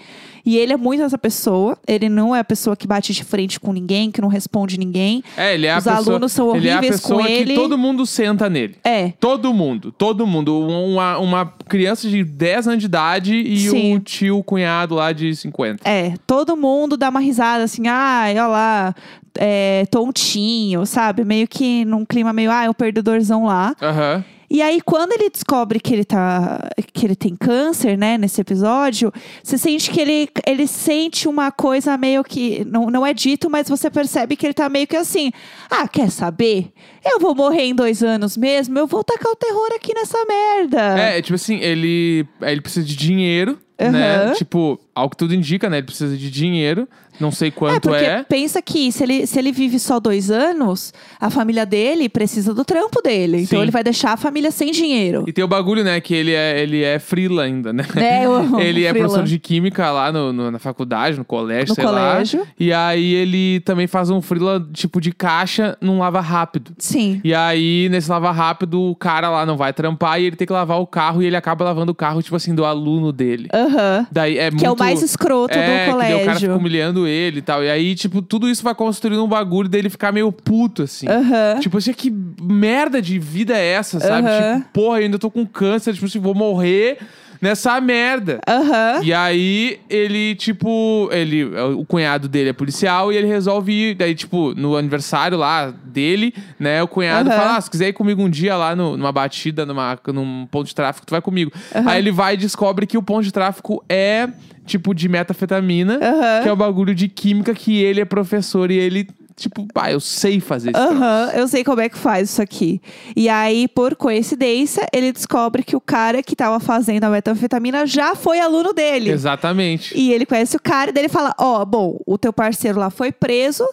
E 0.45 0.55
ele 0.57 0.71
é 0.71 0.77
muito 0.77 1.03
essa 1.03 1.17
pessoa. 1.17 1.77
Ele 1.85 2.07
não 2.07 2.33
é 2.33 2.39
a 2.39 2.43
pessoa 2.43 2.73
que 2.73 2.87
bate 2.87 3.11
de 3.11 3.21
frente 3.21 3.59
com 3.59 3.73
ninguém, 3.73 4.09
que 4.09 4.21
não 4.21 4.29
responde 4.29 4.79
ninguém. 4.79 5.21
É, 5.35 5.53
ele 5.53 5.65
é 5.65 5.73
a 5.73 5.77
Os 5.77 5.83
pessoa, 5.83 5.97
alunos 5.97 6.31
são 6.31 6.55
ele 6.55 6.69
é 6.69 6.71
a 6.71 6.77
horríveis 6.77 7.01
com 7.01 7.09
pessoa 7.09 7.27
que 7.27 7.33
ele. 7.33 7.53
todo 7.53 7.77
mundo 7.77 8.05
senta 8.05 8.49
nele. 8.49 8.77
É. 8.81 9.09
Todo 9.19 9.53
mundo, 9.53 9.91
todo 9.91 10.25
mundo. 10.25 10.57
Uma, 10.57 11.17
uma 11.17 11.45
criança 11.67 12.07
de 12.07 12.23
10 12.23 12.67
anos 12.69 12.79
de 12.79 12.85
idade 12.85 13.35
e 13.35 13.57
Sim. 13.69 13.95
o 13.97 13.99
tio 13.99 14.41
cunhado 14.41 14.95
lá 14.95 15.11
de 15.11 15.35
50. 15.35 15.83
É, 15.83 16.13
todo 16.25 16.55
mundo 16.55 16.95
dá 16.95 17.09
uma 17.09 17.19
risada 17.19 17.65
assim, 17.65 17.85
ai, 17.87 18.31
olha 18.31 18.47
lá, 18.47 18.95
é, 19.39 19.85
tontinho, 19.89 20.85
sabe? 20.85 21.23
Meio 21.23 21.47
que 21.47 21.85
num 21.85 22.05
clima 22.05 22.33
meio, 22.33 22.51
ah, 22.51 22.65
é 22.65 22.69
o 22.69 22.73
perdedorzão 22.73 23.45
lá. 23.45 23.75
Aham. 23.81 24.23
E 24.49 24.61
aí, 24.61 24.79
quando 24.79 25.11
ele 25.11 25.29
descobre 25.29 25.77
que 25.79 25.93
ele 25.93 26.05
tá. 26.05 26.69
que 26.93 27.05
ele 27.05 27.17
tem 27.17 27.35
câncer, 27.35 27.97
né, 27.97 28.17
nesse 28.17 28.39
episódio, 28.39 29.11
você 29.43 29.57
sente 29.57 29.91
que 29.91 29.99
ele, 29.99 30.29
ele 30.45 30.65
sente 30.65 31.27
uma 31.27 31.51
coisa 31.51 31.97
meio 31.97 32.23
que. 32.23 32.63
Não, 32.65 32.89
não 32.89 33.05
é 33.05 33.13
dito, 33.13 33.49
mas 33.49 33.67
você 33.67 33.89
percebe 33.89 34.37
que 34.37 34.45
ele 34.45 34.53
tá 34.53 34.69
meio 34.69 34.87
que 34.87 34.95
assim. 34.95 35.31
Ah, 35.69 35.85
quer 35.85 36.09
saber? 36.09 36.71
Eu 37.05 37.19
vou 37.19 37.35
morrer 37.35 37.63
em 37.63 37.75
dois 37.75 38.01
anos 38.01 38.37
mesmo, 38.37 38.79
eu 38.79 38.87
vou 38.87 39.03
tacar 39.03 39.31
o 39.31 39.35
terror 39.35 39.69
aqui 39.75 39.93
nessa 39.93 40.17
merda. 40.25 40.97
É, 40.97 41.21
tipo 41.21 41.35
assim, 41.35 41.57
ele, 41.57 42.25
ele 42.41 42.61
precisa 42.61 42.85
de 42.85 42.95
dinheiro, 42.95 43.59
né? 43.77 44.27
Aham. 44.27 44.33
Tipo, 44.33 44.79
ao 44.95 45.09
que 45.09 45.17
tudo 45.17 45.35
indica, 45.35 45.69
né? 45.69 45.77
Ele 45.77 45.85
precisa 45.85 46.15
de 46.15 46.31
dinheiro, 46.31 46.87
Não 47.19 47.31
sei 47.31 47.47
É, 47.49 47.51
quanto 47.51 47.81
porque 47.89 48.03
é. 48.05 48.23
pensa 48.23 48.61
que 48.61 48.91
se 48.91 49.03
ele, 49.03 49.25
se 49.27 49.37
ele 49.39 49.51
vive 49.51 49.79
só 49.79 49.99
dois 49.99 50.29
anos, 50.29 50.93
a 51.19 51.29
família 51.29 51.65
dele 51.65 52.07
precisa 52.09 52.53
do 52.53 52.63
trampo 52.63 53.01
dele. 53.01 53.37
Então 53.41 53.57
Sim. 53.59 53.63
ele 53.63 53.71
vai 53.71 53.83
deixar 53.83 54.13
a 54.13 54.17
família 54.17 54.51
sem 54.51 54.71
dinheiro. 54.71 55.23
E 55.27 55.33
tem 55.33 55.43
o 55.43 55.47
bagulho, 55.47 55.83
né, 55.83 55.99
que 55.99 56.13
ele 56.13 56.33
é, 56.33 56.61
ele 56.61 56.83
é 56.83 56.99
frila 56.99 57.43
ainda, 57.43 57.71
né? 57.73 57.83
É, 57.95 58.25
eu 58.25 58.33
amo 58.33 58.59
ele 58.61 58.85
é 58.85 58.93
professor 58.93 59.23
de 59.23 59.39
química 59.39 59.89
lá 59.91 60.11
no, 60.11 60.31
no- 60.33 60.51
na 60.51 60.59
faculdade, 60.59 61.17
no 61.17 61.25
colégio, 61.25 61.69
No 61.69 61.75
sei 61.75 61.83
colégio. 61.83 62.39
lá. 62.41 62.45
E 62.59 62.73
aí 62.73 63.13
ele 63.13 63.59
também 63.61 63.87
faz 63.87 64.09
um 64.09 64.21
frila, 64.21 64.65
tipo, 64.73 64.99
de 65.01 65.11
caixa 65.11 65.77
num 65.81 65.99
lava 65.99 66.19
rápido. 66.21 66.71
Sim. 66.77 67.19
E 67.23 67.33
aí, 67.33 67.87
nesse 67.89 68.09
lava 68.09 68.31
rápido, 68.31 68.81
o 68.81 68.95
cara 68.95 69.29
lá 69.29 69.45
não 69.45 69.57
vai 69.57 69.73
trampar 69.73 70.19
e 70.21 70.25
ele 70.25 70.35
tem 70.35 70.45
que 70.47 70.53
lavar 70.53 70.79
o 70.79 70.87
carro 70.87 71.21
e 71.21 71.25
ele 71.25 71.35
acaba 71.35 71.65
lavando 71.65 71.91
o 71.91 71.95
carro, 71.95 72.21
tipo 72.21 72.35
assim, 72.35 72.53
do 72.53 72.65
aluno 72.65 73.11
dele. 73.11 73.47
Aham. 73.53 74.07
Daí 74.11 74.37
é 74.37 74.49
Que 74.51 74.65
é 74.65 74.67
o 74.67 74.71
muito- 74.71 74.79
mais 74.79 75.01
escroto 75.01 75.53
é, 75.53 75.57
do 75.57 75.61
Que 75.61 75.67
daí 75.67 75.87
o 75.87 75.95
cara 75.97 76.13
colégio. 76.23 76.39
fica 76.39 76.55
humilhando 76.55 77.06
ele 77.07 77.39
e 77.39 77.41
tal. 77.41 77.63
E 77.63 77.69
aí, 77.69 77.95
tipo, 77.95 78.21
tudo 78.21 78.49
isso 78.49 78.63
vai 78.63 78.75
construindo 78.75 79.23
um 79.23 79.27
bagulho 79.27 79.69
dele 79.69 79.89
ficar 79.89 80.11
meio 80.11 80.31
puto, 80.31 80.83
assim. 80.83 81.07
Aham. 81.07 81.59
Tipo 81.59 81.77
assim, 81.77 81.93
que 81.93 82.11
merda 82.41 83.01
de 83.01 83.17
vida 83.17 83.57
é 83.57 83.65
essa, 83.73 83.99
sabe? 83.99 84.27
Aham. 84.27 84.59
Tipo, 84.59 84.69
porra, 84.71 84.99
eu 84.99 85.03
ainda 85.05 85.19
tô 85.19 85.31
com 85.31 85.45
câncer, 85.45 85.93
tipo 85.93 86.05
assim, 86.05 86.19
vou 86.19 86.35
morrer 86.35 86.99
nessa 87.41 87.79
merda. 87.81 88.39
Aham. 88.47 89.01
E 89.03 89.13
aí, 89.13 89.79
ele, 89.89 90.35
tipo, 90.35 91.09
ele, 91.11 91.45
o 91.45 91.85
cunhado 91.85 92.27
dele 92.27 92.49
é 92.49 92.53
policial 92.53 93.11
e 93.11 93.17
ele 93.17 93.27
resolve 93.27 93.71
ir. 93.71 93.95
Daí, 93.95 94.15
tipo, 94.15 94.53
no 94.55 94.75
aniversário 94.77 95.37
lá 95.37 95.71
dele, 95.85 96.33
né? 96.59 96.81
O 96.83 96.87
cunhado 96.87 97.29
Aham. 97.29 97.37
fala: 97.39 97.55
ah, 97.57 97.61
se 97.61 97.69
quiser 97.69 97.89
ir 97.89 97.93
comigo 97.93 98.21
um 98.21 98.29
dia 98.29 98.55
lá 98.55 98.75
no- 98.75 98.95
numa 98.97 99.11
batida, 99.11 99.65
numa, 99.65 99.97
num 100.07 100.45
ponto 100.49 100.67
de 100.67 100.75
tráfico, 100.75 101.05
tu 101.05 101.11
vai 101.11 101.21
comigo. 101.21 101.51
Aí 101.85 101.99
ele 101.99 102.11
vai 102.11 102.33
e 102.33 102.37
descobre 102.37 102.85
que 102.85 102.97
o 102.97 103.01
ponto 103.03 103.23
de 103.23 103.31
tráfico 103.31 103.83
é, 103.89 104.27
tipo, 104.65 104.93
de 104.93 105.07
metafetamina, 105.09 105.95
Aham. 106.01 106.43
que 106.43 106.49
é 106.49 106.51
o 106.51 106.55
bagulho 106.55 106.93
de 106.93 107.07
química 107.07 107.53
que 107.53 107.81
ele 107.81 108.01
é 108.01 108.05
professor 108.05 108.69
e 108.71 108.77
ele, 108.77 109.07
tipo, 109.37 109.67
pá, 109.71 109.91
eu 109.91 109.99
sei 109.99 110.39
fazer 110.39 110.71
isso. 110.71 110.79
Aham, 110.79 111.31
eu 111.35 111.47
sei 111.47 111.63
como 111.63 111.79
é 111.79 111.87
que 111.87 111.97
faz 111.97 112.31
isso 112.31 112.41
aqui. 112.41 112.81
E 113.15 113.29
aí, 113.29 113.67
por 113.67 113.95
coincidência, 113.95 114.85
ele 114.91 115.11
descobre 115.11 115.63
que 115.63 115.75
o 115.75 115.79
cara 115.81 116.23
que 116.23 116.35
tava 116.35 116.59
fazendo 116.59 117.03
a 117.03 117.09
metanfetamina 117.09 117.85
já 117.85 118.15
foi 118.15 118.39
aluno 118.39 118.73
dele. 118.73 119.11
Exatamente. 119.11 119.95
E 119.95 120.11
ele 120.11 120.25
conhece 120.25 120.57
o 120.57 120.59
cara 120.59 120.89
e 120.89 120.93
daí 120.93 121.03
ele 121.03 121.09
fala: 121.09 121.33
Ó, 121.39 121.63
bom, 121.63 121.99
o 122.05 122.17
teu 122.17 122.33
parceiro 122.33 122.79
lá 122.79 122.89
foi 122.89 123.11
preso, 123.11 123.65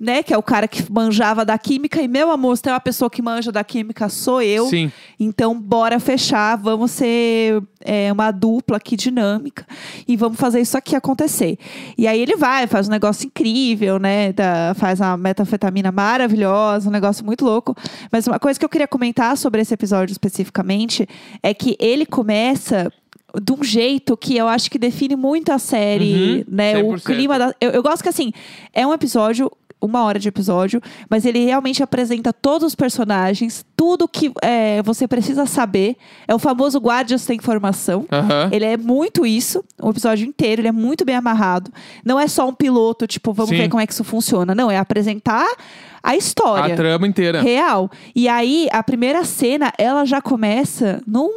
né? 0.00 0.22
Que 0.22 0.32
é 0.32 0.38
o 0.38 0.42
cara 0.42 0.66
que 0.66 0.90
manjava 0.90 1.44
da 1.44 1.58
química. 1.58 2.00
E, 2.00 2.08
meu 2.08 2.30
amor, 2.30 2.56
se 2.56 2.62
tem 2.62 2.72
uma 2.72 2.80
pessoa 2.80 3.10
que 3.10 3.20
manja 3.20 3.52
da 3.52 3.62
química, 3.62 4.08
sou 4.08 4.40
eu. 4.40 4.66
Sim. 4.66 4.90
Então, 5.18 5.60
bora 5.60 6.00
fechar, 6.00 6.56
vamos 6.56 6.90
ser 6.92 7.62
é, 7.84 8.10
uma 8.10 8.30
dupla 8.30 8.78
aqui 8.78 8.96
dinâmica 8.96 9.66
e 10.08 10.16
vamos 10.16 10.38
fazer 10.40 10.60
isso 10.62 10.78
aqui 10.78 10.96
acontecer. 10.96 11.58
E 11.98 12.06
aí 12.08 12.18
ele 12.18 12.34
vai, 12.36 12.66
faz 12.66 12.88
um 12.88 12.90
negócio 12.90 13.26
incrível, 13.26 13.98
né? 13.98 14.32
da- 14.32 14.72
faz 14.76 15.00
uma 15.00 15.16
metanfetamina 15.18 15.92
maravilhosa, 15.92 16.88
um 16.88 16.92
negócio 16.92 17.24
muito 17.24 17.44
louco. 17.44 17.76
Mas 18.10 18.26
uma 18.26 18.38
coisa 18.38 18.58
que 18.58 18.64
eu 18.64 18.68
queria 18.70 18.88
comentar 18.88 19.36
sobre 19.36 19.60
esse 19.60 19.74
episódio 19.74 20.12
especificamente 20.12 21.06
é 21.42 21.52
que 21.52 21.76
ele 21.78 22.06
começa 22.06 22.90
de 23.40 23.52
um 23.52 23.62
jeito 23.62 24.16
que 24.16 24.36
eu 24.36 24.48
acho 24.48 24.70
que 24.70 24.78
define 24.78 25.14
muito 25.14 25.52
a 25.52 25.58
série, 25.58 26.38
Uhum, 26.38 26.44
né? 26.56 26.78
O 26.82 26.94
100%. 26.94 27.02
clima 27.04 27.38
da. 27.38 27.54
Eu, 27.60 27.70
eu 27.70 27.82
gosto 27.82 28.02
que 28.02 28.08
assim, 28.08 28.32
é 28.72 28.86
um 28.86 28.92
episódio. 28.92 29.50
Uma 29.80 30.04
hora 30.04 30.18
de 30.18 30.28
episódio, 30.28 30.80
mas 31.08 31.24
ele 31.24 31.44
realmente 31.44 31.82
apresenta 31.82 32.32
todos 32.32 32.68
os 32.68 32.74
personagens, 32.74 33.64
tudo 33.80 34.06
que 34.06 34.30
é, 34.42 34.82
você 34.82 35.08
precisa 35.08 35.46
saber. 35.46 35.96
É 36.28 36.34
o 36.34 36.38
famoso 36.38 36.78
guardias 36.78 37.24
da 37.24 37.32
informação. 37.32 38.04
Aham. 38.12 38.50
Ele 38.52 38.66
é 38.66 38.76
muito 38.76 39.24
isso, 39.24 39.64
o 39.80 39.88
episódio 39.88 40.28
inteiro, 40.28 40.60
ele 40.60 40.68
é 40.68 40.72
muito 40.72 41.02
bem 41.02 41.16
amarrado. 41.16 41.72
Não 42.04 42.20
é 42.20 42.28
só 42.28 42.46
um 42.46 42.52
piloto, 42.52 43.06
tipo, 43.06 43.32
vamos 43.32 43.52
Sim. 43.52 43.56
ver 43.56 43.68
como 43.70 43.80
é 43.80 43.86
que 43.86 43.94
isso 43.94 44.04
funciona. 44.04 44.54
Não, 44.54 44.70
é 44.70 44.76
apresentar 44.76 45.48
a 46.02 46.16
história. 46.16 46.74
A 46.74 46.76
trama 46.76 47.06
inteira. 47.06 47.42
Real. 47.42 47.90
E 48.14 48.28
aí, 48.28 48.68
a 48.72 48.82
primeira 48.82 49.24
cena, 49.24 49.72
ela 49.76 50.04
já 50.04 50.20
começa 50.20 51.00
numa, 51.06 51.30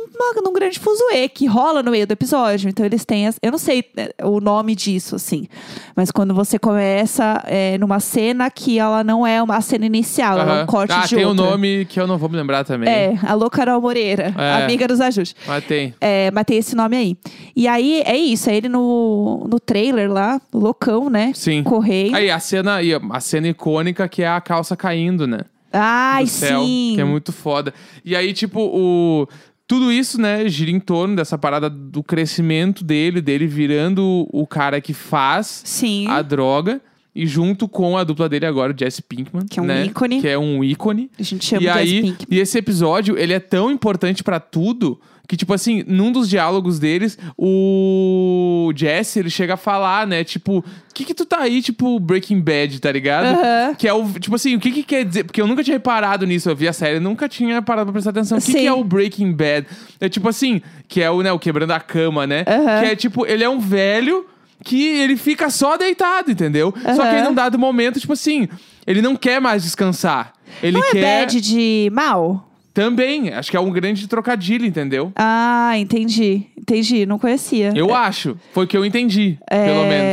num 0.44 0.54
grande 0.54 0.80
fuzuê 0.80 1.28
que 1.28 1.46
rola 1.46 1.84
no 1.84 1.92
meio 1.92 2.08
do 2.08 2.12
episódio. 2.12 2.70
Então, 2.70 2.86
eles 2.86 3.04
têm. 3.04 3.28
As, 3.28 3.38
eu 3.42 3.52
não 3.52 3.58
sei 3.58 3.84
é, 3.98 4.14
o 4.24 4.40
nome 4.40 4.74
disso, 4.76 5.16
assim. 5.16 5.48
Mas 5.96 6.12
quando 6.12 6.34
você 6.34 6.58
começa 6.58 7.44
é, 7.46 7.78
numa 7.78 8.00
cena 8.00 8.50
que 8.50 8.80
ela 8.80 9.04
não 9.04 9.28
é 9.28 9.42
uma 9.44 9.60
cena 9.60 9.86
inicial, 9.86 10.40
ela 10.40 10.60
é 10.60 10.64
um 10.64 10.66
corte 10.66 10.94
ah, 10.94 11.02
de 11.02 11.16
tem 11.16 11.26
um 11.26 11.30
outra. 11.30 11.46
nome 11.46 11.86
que 11.86 12.00
eu 12.00 12.08
não 12.08 12.18
vou 12.18 12.30
me 12.34 12.40
lembrar 12.40 12.64
também. 12.64 12.90
É, 12.90 13.18
alô 13.24 13.50
Carol 13.50 13.80
Moreira, 13.80 14.34
É. 14.38 14.64
amiga 14.64 14.88
dos 14.88 15.00
ajustes. 15.00 15.36
Mas 15.48 15.64
tem. 15.66 15.94
É, 16.02 16.32
mas 16.32 16.44
tem 16.46 16.58
esse 16.58 16.76
nome 16.76 16.98
aí. 16.98 17.18
E 17.56 17.68
aí, 17.68 18.02
é 18.06 18.18
isso. 18.18 18.50
É 18.50 18.56
ele 18.58 18.68
no, 18.68 19.48
no 19.50 19.60
trailer 19.60 20.12
lá, 20.12 20.42
loucão, 20.54 21.10
né? 21.10 21.32
Sim. 21.36 21.64
Correio. 21.64 22.16
Aí 22.16 22.30
a 22.30 22.40
cena, 22.40 22.80
a 23.12 23.20
cena 23.20 23.48
icônica 23.48 24.08
que 24.10 24.24
é 24.24 24.28
a 24.28 24.42
calça 24.42 24.76
caindo, 24.76 25.26
né? 25.28 25.40
Ai, 25.72 26.28
céu, 26.28 26.62
sim. 26.64 26.94
que 26.96 27.02
é 27.02 27.04
muito 27.04 27.32
foda. 27.32 27.74
E 28.06 28.16
aí, 28.16 28.32
tipo, 28.34 28.60
o 28.62 29.28
tudo 29.66 29.92
isso, 29.92 30.22
né, 30.22 30.48
gira 30.48 30.70
em 30.70 30.80
torno 30.80 31.16
dessa 31.16 31.38
parada 31.38 31.70
do 31.70 32.04
crescimento 32.04 32.84
dele, 32.84 33.22
dele 33.22 33.48
virando 33.48 34.28
o 34.32 34.46
cara 34.46 34.80
que 34.80 34.94
faz 34.94 35.62
Sim. 35.66 36.08
a 36.10 36.22
droga. 36.22 36.80
E 37.16 37.28
junto 37.28 37.68
com 37.68 37.96
a 37.96 38.04
dupla 38.04 38.28
dele 38.28 38.46
agora, 38.46 38.74
o 38.74 38.78
Jesse 38.78 39.02
Pinkman. 39.02 39.46
Que 39.46 39.60
é 39.60 39.62
um 39.62 39.66
né? 39.66 39.86
ícone. 39.86 40.22
Que 40.22 40.28
é 40.28 40.38
um 40.38 40.64
ícone. 40.64 41.12
A 41.20 41.24
gente 41.24 41.46
chama 41.46 41.62
e 41.62 41.66
de 41.66 41.70
aí, 41.70 42.02
Pink. 42.02 42.26
e 42.30 42.40
esse 42.40 42.58
episódio, 42.58 43.18
ele 43.18 43.34
é 43.34 43.40
tão 43.40 43.70
importante 43.70 44.24
pra 44.24 44.40
tudo 44.40 45.00
que, 45.28 45.38
tipo 45.38 45.54
assim, 45.54 45.84
num 45.88 46.12
dos 46.12 46.30
diálogos 46.30 46.80
deles, 46.80 47.18
o 47.38 48.72
Jesse, 48.76 49.20
ele 49.20 49.30
chega 49.30 49.54
a 49.54 49.58
falar, 49.58 50.06
né? 50.06 50.24
Tipo, 50.24 50.60
o 50.60 50.64
que 50.94 51.06
que 51.06 51.14
tu 51.14 51.26
tá 51.26 51.40
aí, 51.40 51.62
tipo, 51.62 52.00
Breaking 52.00 52.42
Bad, 52.42 52.80
tá 52.80 52.92
ligado? 52.92 53.38
Que 53.78 53.88
é 53.88 53.94
o, 53.94 54.08
tipo 54.20 54.36
assim, 54.36 54.56
o 54.56 54.60
que 54.60 54.72
que 54.72 54.84
quer 54.84 55.06
dizer? 55.06 55.24
Porque 55.24 55.42
eu 55.42 55.48
nunca 55.48 55.64
tinha 55.64 55.76
reparado 55.76 56.28
nisso, 56.28 56.50
eu 56.50 56.56
vi 56.56 56.68
a 56.68 56.74
série, 56.74 56.98
eu 56.98 57.02
nunca 57.02 57.30
tinha 57.30 57.62
parado 57.62 57.86
pra 57.86 57.94
prestar 57.94 58.10
atenção. 58.10 58.38
O 58.38 58.42
que 58.42 58.52
que 58.52 58.68
é 58.68 58.74
o 58.74 58.84
Breaking 58.84 59.32
Bad? 59.32 59.66
É 60.00 60.10
tipo 60.10 60.28
assim, 60.28 60.62
que 60.88 61.02
é 61.02 61.10
o, 61.10 61.22
né, 61.22 61.32
o 61.32 61.40
quebrando 61.40 61.72
a 61.72 61.80
cama, 61.80 62.28
né? 62.28 62.44
Que 62.44 62.92
é 62.92 62.96
tipo, 62.96 63.26
ele 63.26 63.44
é 63.44 63.50
um 63.50 63.60
velho 63.60 64.26
que 64.64 64.84
ele 65.00 65.18
fica 65.18 65.50
só 65.50 65.78
deitado, 65.78 66.32
entendeu? 66.32 66.74
Só 66.96 67.04
que 67.04 67.16
aí 67.16 67.24
num 67.24 67.34
dado 67.34 67.60
momento, 67.60 68.00
tipo 68.00 68.14
assim, 68.14 68.48
ele 68.88 69.02
não 69.02 69.16
quer 69.16 69.40
mais 69.42 69.64
descansar. 69.64 70.34
Ele 70.62 70.78
Não 70.78 70.86
é 70.88 70.92
quer. 70.92 71.20
bad 71.26 71.42
de 71.42 71.90
mal? 71.94 72.50
Também, 72.74 73.30
acho 73.30 73.52
que 73.52 73.58
é 73.58 73.60
um 73.60 73.70
grande 73.70 74.08
trocadilho, 74.08 74.66
entendeu? 74.66 75.12
Ah, 75.16 75.74
entendi. 75.78 76.48
Entendi, 76.58 77.06
não 77.06 77.20
conhecia. 77.20 77.72
Eu 77.76 77.94
acho. 77.94 78.36
Foi 78.52 78.64
o 78.64 78.68
que 78.68 78.76
eu 78.76 78.84
entendi, 78.86 79.38
pelo 79.50 79.84
menos. 79.84 80.13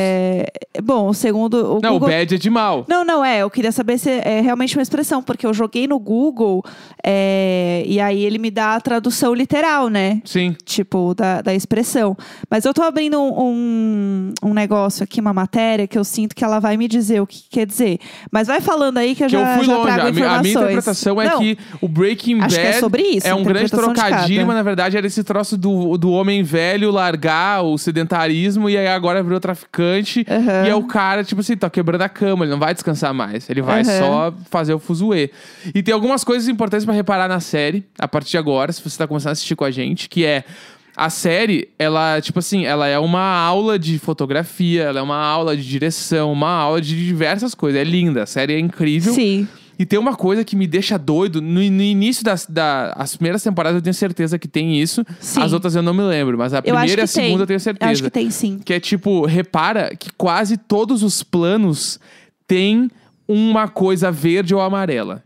É... 0.90 0.94
Bom, 0.94 1.09
o 1.09 1.14
segundo. 1.14 1.55
O 1.76 1.81
Não, 1.81 1.92
Google... 1.92 2.09
o 2.09 2.11
bad 2.11 2.35
é 2.35 2.38
de 2.38 2.50
mal. 2.50 2.85
Não, 2.88 3.05
não, 3.05 3.24
é. 3.24 3.42
Eu 3.42 3.50
queria 3.50 3.70
saber 3.72 3.96
se 3.98 4.11
é 4.11 4.40
realmente 4.40 4.76
uma 4.76 4.83
expressão, 4.83 5.22
porque 5.22 5.46
eu 5.46 5.55
joguei 5.55 5.87
no 5.87 5.98
Google 5.98 6.64
é, 7.05 7.83
e 7.87 8.00
aí 8.00 8.22
ele 8.24 8.38
me 8.38 8.50
dá 8.50 8.74
a 8.74 8.81
tradução 8.81 9.33
literal, 9.35 9.88
né? 9.88 10.20
Sim. 10.24 10.57
Tipo, 10.64 11.14
da, 11.14 11.42
da 11.42 11.55
expressão. 11.55 12.16
Mas 12.50 12.64
eu 12.64 12.74
tô 12.74 12.83
abrindo 12.83 13.18
um, 13.20 13.40
um, 13.40 14.33
um 14.50 14.55
negócio 14.55 15.05
aqui, 15.05 15.20
uma 15.20 15.33
matéria, 15.33 15.87
que 15.87 15.98
eu 15.98 16.05
sinto 16.05 16.35
que 16.35 16.44
ela 16.44 16.59
vai 16.59 16.76
me 16.76 16.87
dizer 16.88 17.20
o 17.20 17.26
que 17.26 17.42
quer 17.50 17.66
dizer. 17.66 17.98
Mas 18.31 18.48
vai 18.48 18.61
falando 18.61 18.98
aí 18.98 19.14
que 19.14 19.22
eu 19.24 19.29
Que 19.29 19.33
já, 19.33 19.53
eu 19.53 19.57
fui 19.59 19.66
já 19.66 19.76
longe. 19.76 19.92
trago 19.92 20.00
A, 20.00 20.05
mi- 20.05 20.09
a 20.11 20.12
minha 20.12 20.26
informações. 20.26 20.55
interpretação 20.57 21.20
é 21.20 21.29
Não, 21.29 21.38
que 21.38 21.59
o 21.81 21.88
Breaking 21.88 22.40
Acho 22.40 22.57
Bad 22.57 22.66
é 22.68 22.72
sobre 22.74 23.03
isso, 23.03 23.26
é 23.26 23.35
um 23.35 23.42
grande 23.42 23.70
trocadilho, 23.70 24.46
mas 24.46 24.57
na 24.57 24.62
verdade 24.62 24.96
era 24.96 25.07
esse 25.07 25.22
troço 25.24 25.57
do, 25.57 25.96
do 25.96 26.11
homem 26.11 26.42
velho 26.42 26.90
largar 26.90 27.62
o 27.62 27.79
sedentarismo 27.79 28.68
e 28.68 28.76
aí 28.76 28.88
agora 28.88 29.22
virou 29.22 29.38
traficante. 29.40 30.24
Aham. 30.29 30.66
E 30.66 30.70
é 30.70 30.74
o 30.81 30.87
cara, 30.87 31.23
tipo 31.25 31.40
assim, 31.40 31.57
tá 31.57 31.71
quebrando 31.71 32.03
a 32.03 32.09
cama, 32.09 32.45
ele 32.45 32.53
não 32.53 32.59
vai 32.59 32.75
descansar 32.75 33.14
mais. 33.14 33.49
Ele 33.49 33.62
vai 33.62 33.83
Aham. 33.83 33.99
só 33.99 34.35
fazer 34.51 34.75
o 34.75 34.79
fuzuê. 34.79 35.31
E 35.75 35.83
tem 35.83 35.95
algumas 35.95 36.25
coisas 36.25 36.49
importantes 36.49 36.85
pra 36.85 36.95
reparar 36.95 37.29
na 37.29 37.40
série, 37.40 37.85
a 37.99 38.09
partir 38.09 38.33
de 38.33 38.38
agora, 38.38 38.73
se 38.73 38.83
você 38.83 38.99
tá 38.99 39.07
começando 39.07 39.31
a 39.31 39.33
assistir 39.33 39.57
com 39.57 39.64
a 39.64 39.71
gente, 39.71 40.09
que 40.09 40.25
é. 40.25 40.45
A 40.97 41.09
série, 41.09 41.69
ela, 41.79 42.21
tipo 42.21 42.40
assim, 42.40 42.66
ela 42.66 42.87
é 42.87 42.99
uma 42.99 43.23
aula 43.23 43.79
de 43.79 43.99
fotografia, 43.99 44.83
ela 44.83 44.99
é 44.99 45.03
uma 45.03 45.16
aula 45.16 45.57
de 45.57 45.62
direção, 45.66 46.31
uma 46.31 46.51
aula 46.51 46.81
de 46.81 47.07
diversas 47.07 47.55
coisas. 47.55 47.81
É 47.81 47.85
linda, 47.85 48.25
a 48.25 48.27
série 48.27 48.55
é 48.55 48.59
incrível. 48.59 49.14
Sim. 49.14 49.49
E 49.81 49.87
tem 49.87 49.99
uma 49.99 50.14
coisa 50.14 50.45
que 50.45 50.55
me 50.55 50.66
deixa 50.66 50.99
doido. 50.99 51.40
No, 51.40 51.55
no 51.59 51.83
início 51.83 52.23
das 52.23 52.45
da, 52.45 52.93
as 52.99 53.16
primeiras 53.16 53.43
temporadas 53.43 53.77
eu 53.77 53.83
tenho 53.83 53.95
certeza 53.95 54.38
que 54.38 54.47
tem 54.47 54.79
isso. 54.79 55.03
Sim. 55.19 55.40
As 55.40 55.55
outras 55.55 55.75
eu 55.75 55.81
não 55.81 55.95
me 55.95 56.03
lembro. 56.03 56.37
Mas 56.37 56.53
a 56.53 56.59
Eu 56.59 56.64
primeira 56.64 57.01
e 57.01 57.05
a 57.05 57.07
segunda 57.07 57.31
tem. 57.33 57.40
eu 57.40 57.47
tenho 57.47 57.61
certeza. 57.61 57.90
Acho 57.90 58.03
que 58.03 58.11
tem 58.11 58.31
sim. 58.31 58.59
Que 58.62 58.75
é 58.75 58.79
tipo, 58.79 59.25
repara 59.25 59.97
que 59.97 60.12
quase 60.12 60.59
todos 60.59 61.03
os 61.03 61.23
planos 61.23 61.99
têm 62.47 62.90
uma 63.27 63.69
coisa 63.69 64.12
verde 64.12 64.55
ou 64.55 64.61
amarela. 64.61 65.25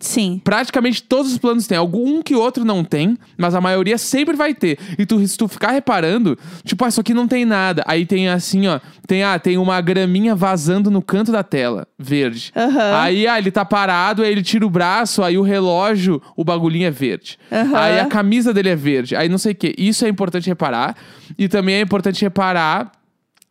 Sim. 0.00 0.40
Praticamente 0.42 1.02
todos 1.02 1.30
os 1.30 1.38
planos 1.38 1.66
têm. 1.66 1.76
Algum 1.76 2.22
que 2.22 2.34
outro 2.34 2.64
não 2.64 2.82
tem, 2.82 3.18
mas 3.36 3.54
a 3.54 3.60
maioria 3.60 3.98
sempre 3.98 4.34
vai 4.34 4.54
ter. 4.54 4.78
E 4.98 5.04
tu, 5.04 5.24
se 5.26 5.36
tu 5.36 5.46
ficar 5.46 5.72
reparando, 5.72 6.38
tipo, 6.64 6.82
ah, 6.84 6.88
isso 6.88 7.00
aqui 7.00 7.12
não 7.12 7.28
tem 7.28 7.44
nada. 7.44 7.84
Aí 7.86 8.06
tem 8.06 8.28
assim, 8.30 8.66
ó. 8.66 8.80
Tem, 9.06 9.22
ah, 9.22 9.38
tem 9.38 9.58
uma 9.58 9.78
graminha 9.82 10.34
vazando 10.34 10.90
no 10.90 11.02
canto 11.02 11.30
da 11.30 11.42
tela, 11.42 11.86
verde. 11.98 12.50
Aham. 12.56 13.00
Aí, 13.02 13.26
ah, 13.26 13.38
ele 13.38 13.50
tá 13.50 13.64
parado, 13.64 14.22
aí 14.22 14.32
ele 14.32 14.42
tira 14.42 14.64
o 14.64 14.70
braço, 14.70 15.22
aí 15.22 15.36
o 15.36 15.42
relógio, 15.42 16.22
o 16.34 16.42
bagulhinho 16.42 16.86
é 16.86 16.90
verde. 16.90 17.38
Aham. 17.52 17.78
Aí 17.78 18.00
a 18.00 18.06
camisa 18.06 18.54
dele 18.54 18.70
é 18.70 18.76
verde. 18.76 19.14
Aí 19.14 19.28
não 19.28 19.38
sei 19.38 19.52
o 19.52 19.54
quê. 19.54 19.74
Isso 19.76 20.06
é 20.06 20.08
importante 20.08 20.48
reparar. 20.48 20.96
E 21.38 21.46
também 21.46 21.74
é 21.74 21.80
importante 21.82 22.22
reparar 22.22 22.90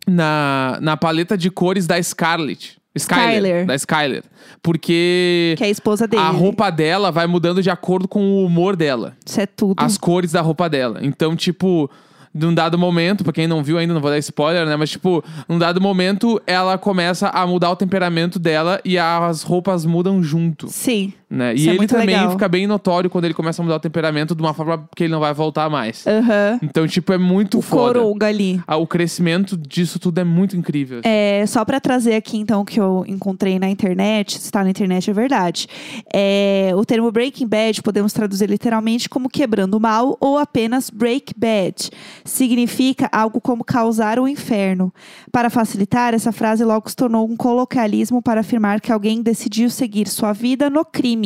na, 0.08 0.80
na 0.82 0.98
paleta 0.98 1.38
de 1.38 1.52
cores 1.52 1.86
da 1.86 2.02
Scarlett. 2.02 2.79
Skyler. 2.96 3.32
Skyler. 3.34 3.66
Da 3.66 3.76
Skyler. 3.76 4.24
Porque 4.62 5.56
Que 5.58 5.64
é 5.64 5.68
a 5.68 5.70
esposa 5.70 6.08
dele. 6.08 6.22
a 6.24 6.30
roupa 6.30 6.70
dela 6.70 7.12
vai 7.12 7.28
mudando 7.28 7.62
de 7.62 7.70
acordo 7.70 8.08
com 8.08 8.20
o 8.22 8.46
humor 8.46 8.76
dela. 8.76 9.16
Isso 9.26 9.40
é 9.40 9.46
tudo. 9.46 9.76
As 9.78 9.98
cores 9.98 10.32
da 10.32 10.42
roupa 10.42 10.70
dela. 10.70 11.00
Então, 11.02 11.36
tipo, 11.36 11.90
num 12.34 12.54
dado 12.54 12.78
momento, 12.78 13.24
pra 13.24 13.34
quem 13.34 13.48
não 13.48 13.64
viu 13.64 13.78
ainda, 13.78 13.94
não 13.94 14.02
vou 14.02 14.10
dar 14.12 14.18
spoiler, 14.18 14.66
né? 14.66 14.76
Mas, 14.76 14.90
tipo, 14.90 15.24
num 15.48 15.58
dado 15.60 15.80
momento, 15.80 16.42
ela 16.46 16.78
começa 16.78 17.30
a 17.30 17.46
mudar 17.46 17.72
o 17.72 17.76
temperamento 17.76 18.38
dela 18.40 18.80
e 18.84 18.98
as 18.98 19.44
roupas 19.44 19.86
mudam 19.86 20.22
junto. 20.22 20.68
Sim. 20.68 21.14
Né? 21.30 21.54
E 21.56 21.70
é 21.70 21.76
ele 21.76 21.86
também 21.86 22.08
legal. 22.08 22.32
fica 22.32 22.48
bem 22.50 22.66
notório 22.66 23.08
quando 23.08 23.26
ele 23.26 23.36
começa 23.36 23.62
a 23.62 23.64
mudar 23.64 23.76
o 23.76 23.80
temperamento 23.80 24.34
de 24.34 24.42
uma 24.42 24.52
forma 24.52 24.90
que 24.96 25.04
ele 25.04 25.12
não 25.14 25.20
vai 25.20 25.32
voltar 25.32 25.70
mais. 25.70 26.04
Aham. 26.08 26.60
Então, 26.64 26.88
tipo, 26.88 27.14
é 27.14 27.20
muito 27.20 27.60
O 27.60 27.62
foda. 27.62 28.00
coronga 28.00 28.26
ali. 28.26 28.60
Ah, 28.66 28.78
O 28.78 28.88
crescimento 28.88 29.56
disso 29.56 30.00
tudo 30.00 30.18
é 30.20 30.24
muito 30.24 30.58
incrível. 30.58 31.02
É, 31.04 31.46
só 31.46 31.64
pra 31.64 31.80
trazer 31.80 32.16
aqui, 32.16 32.36
então, 32.38 32.62
o 32.62 32.66
que 32.66 32.80
eu 32.80 33.06
encontrei 33.08 33.60
na 33.60 33.70
internet, 33.70 34.40
se 34.40 34.46
está 34.46 34.64
na 34.64 34.72
internet 34.72 35.08
é 35.10 35.14
verdade. 35.14 35.68
É, 36.12 36.72
o 36.76 36.84
termo 36.84 37.12
Breaking 37.12 37.48
Bad 37.48 37.82
podemos 37.84 38.12
traduzir 38.12 38.50
literalmente 38.50 39.08
como 39.08 39.30
quebrando 39.30 39.76
o 39.76 39.80
mal 39.80 40.18
ou 40.20 40.38
apenas 40.38 40.90
break 40.90 41.34
bad. 41.38 41.92
Significa 42.26 43.10
algo 43.12 43.40
como 43.42 43.64
causar 43.64 44.20
o 44.20 44.28
inferno. 44.28 44.92
Para 45.32 45.50
facilitar, 45.50 46.14
essa 46.14 46.32
frase 46.32 46.64
logo 46.64 46.90
se 46.90 46.96
tornou 46.96 47.28
um 47.30 47.36
colocalismo 47.36 48.22
para 48.22 48.42
afirmar 48.42 48.82
que 48.82 48.92
alguém 48.92 49.22
decidiu 49.22 49.70
seguir 49.70 50.08
sua 50.08 50.34
vida 50.34 50.70
no 50.70 50.84
crime. 50.86 51.19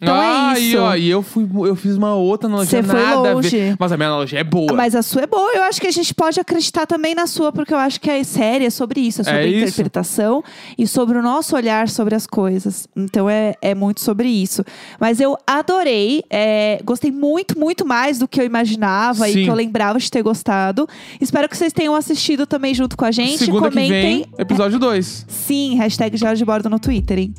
Então 0.00 0.14
ah, 0.14 0.52
é 0.56 0.60
E, 0.60 0.68
isso. 0.68 0.78
ó, 0.78 0.94
e 0.94 1.08
eu, 1.08 1.22
fui, 1.22 1.48
eu 1.66 1.74
fiz 1.74 1.96
uma 1.96 2.14
outra 2.14 2.48
analogia, 2.48 2.82
Você 2.82 2.88
foi 2.88 3.00
nada 3.02 3.30
a 3.30 3.32
longe. 3.32 3.48
ver. 3.48 3.76
Mas 3.78 3.92
a 3.92 3.96
minha 3.96 4.08
analogia 4.08 4.40
é 4.40 4.44
boa. 4.44 4.72
Mas 4.74 4.94
a 4.94 5.02
sua 5.02 5.22
é 5.22 5.26
boa. 5.26 5.52
Eu 5.54 5.62
acho 5.64 5.80
que 5.80 5.86
a 5.86 5.90
gente 5.90 6.14
pode 6.14 6.38
acreditar 6.38 6.86
também 6.86 7.14
na 7.14 7.26
sua, 7.26 7.50
porque 7.52 7.72
eu 7.72 7.78
acho 7.78 8.00
que 8.00 8.10
a 8.10 8.22
série 8.24 8.66
é 8.66 8.70
sobre 8.70 9.00
isso, 9.00 9.22
é 9.22 9.24
sobre 9.24 9.40
É 9.40 9.42
a 9.44 9.46
isso. 9.46 9.58
interpretação 9.64 10.42
e 10.76 10.86
sobre 10.86 11.16
o 11.18 11.22
nosso 11.22 11.56
olhar 11.56 11.88
sobre 11.88 12.14
as 12.14 12.26
coisas. 12.26 12.86
Então 12.96 13.28
é, 13.28 13.54
é 13.62 13.74
muito 13.74 14.00
sobre 14.00 14.28
isso. 14.28 14.64
Mas 15.00 15.20
eu 15.20 15.36
adorei, 15.46 16.22
é, 16.30 16.80
gostei 16.84 17.10
muito, 17.10 17.58
muito 17.58 17.86
mais 17.86 18.18
do 18.18 18.28
que 18.28 18.40
eu 18.40 18.44
imaginava 18.44 19.28
e 19.28 19.32
Sim. 19.32 19.44
que 19.44 19.50
eu 19.50 19.54
lembrava 19.54 19.98
de 19.98 20.10
ter 20.10 20.22
gostado. 20.22 20.86
Espero 21.20 21.48
que 21.48 21.56
vocês 21.56 21.72
tenham 21.72 21.94
assistido 21.94 22.46
também 22.46 22.74
junto 22.74 22.96
com 22.96 23.04
a 23.04 23.10
gente. 23.10 23.38
Segunda 23.38 23.68
que 23.70 23.74
Comentem. 23.74 24.02
vem, 24.18 24.26
episódio 24.38 24.78
2. 24.78 25.26
Sim, 25.28 25.76
hashtag 25.76 26.16
de 26.16 26.44
Bordo 26.44 26.68
no 26.68 26.78
Twitter, 26.78 27.18
hein? 27.18 27.34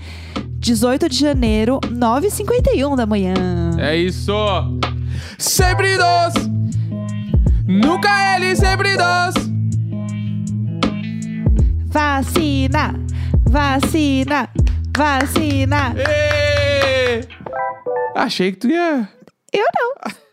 18 0.68 1.08
de 1.08 1.18
janeiro, 1.18 1.80
9h51 1.86 2.98
da 2.98 3.06
manhã. 3.06 3.34
É 3.80 3.96
isso. 3.96 4.34
Sempre 5.40 5.96
dois. 5.96 6.34
Nunca 7.66 8.36
ele, 8.36 8.54
sempre 8.54 8.98
dois. 8.98 9.34
Vacina! 11.86 12.94
Vacina! 13.50 14.50
Vacina! 14.98 15.96
Ê! 15.96 17.22
Achei 18.14 18.52
que 18.52 18.58
tu 18.58 18.68
ia. 18.68 19.08
Eu 19.54 19.68
não. 19.74 20.27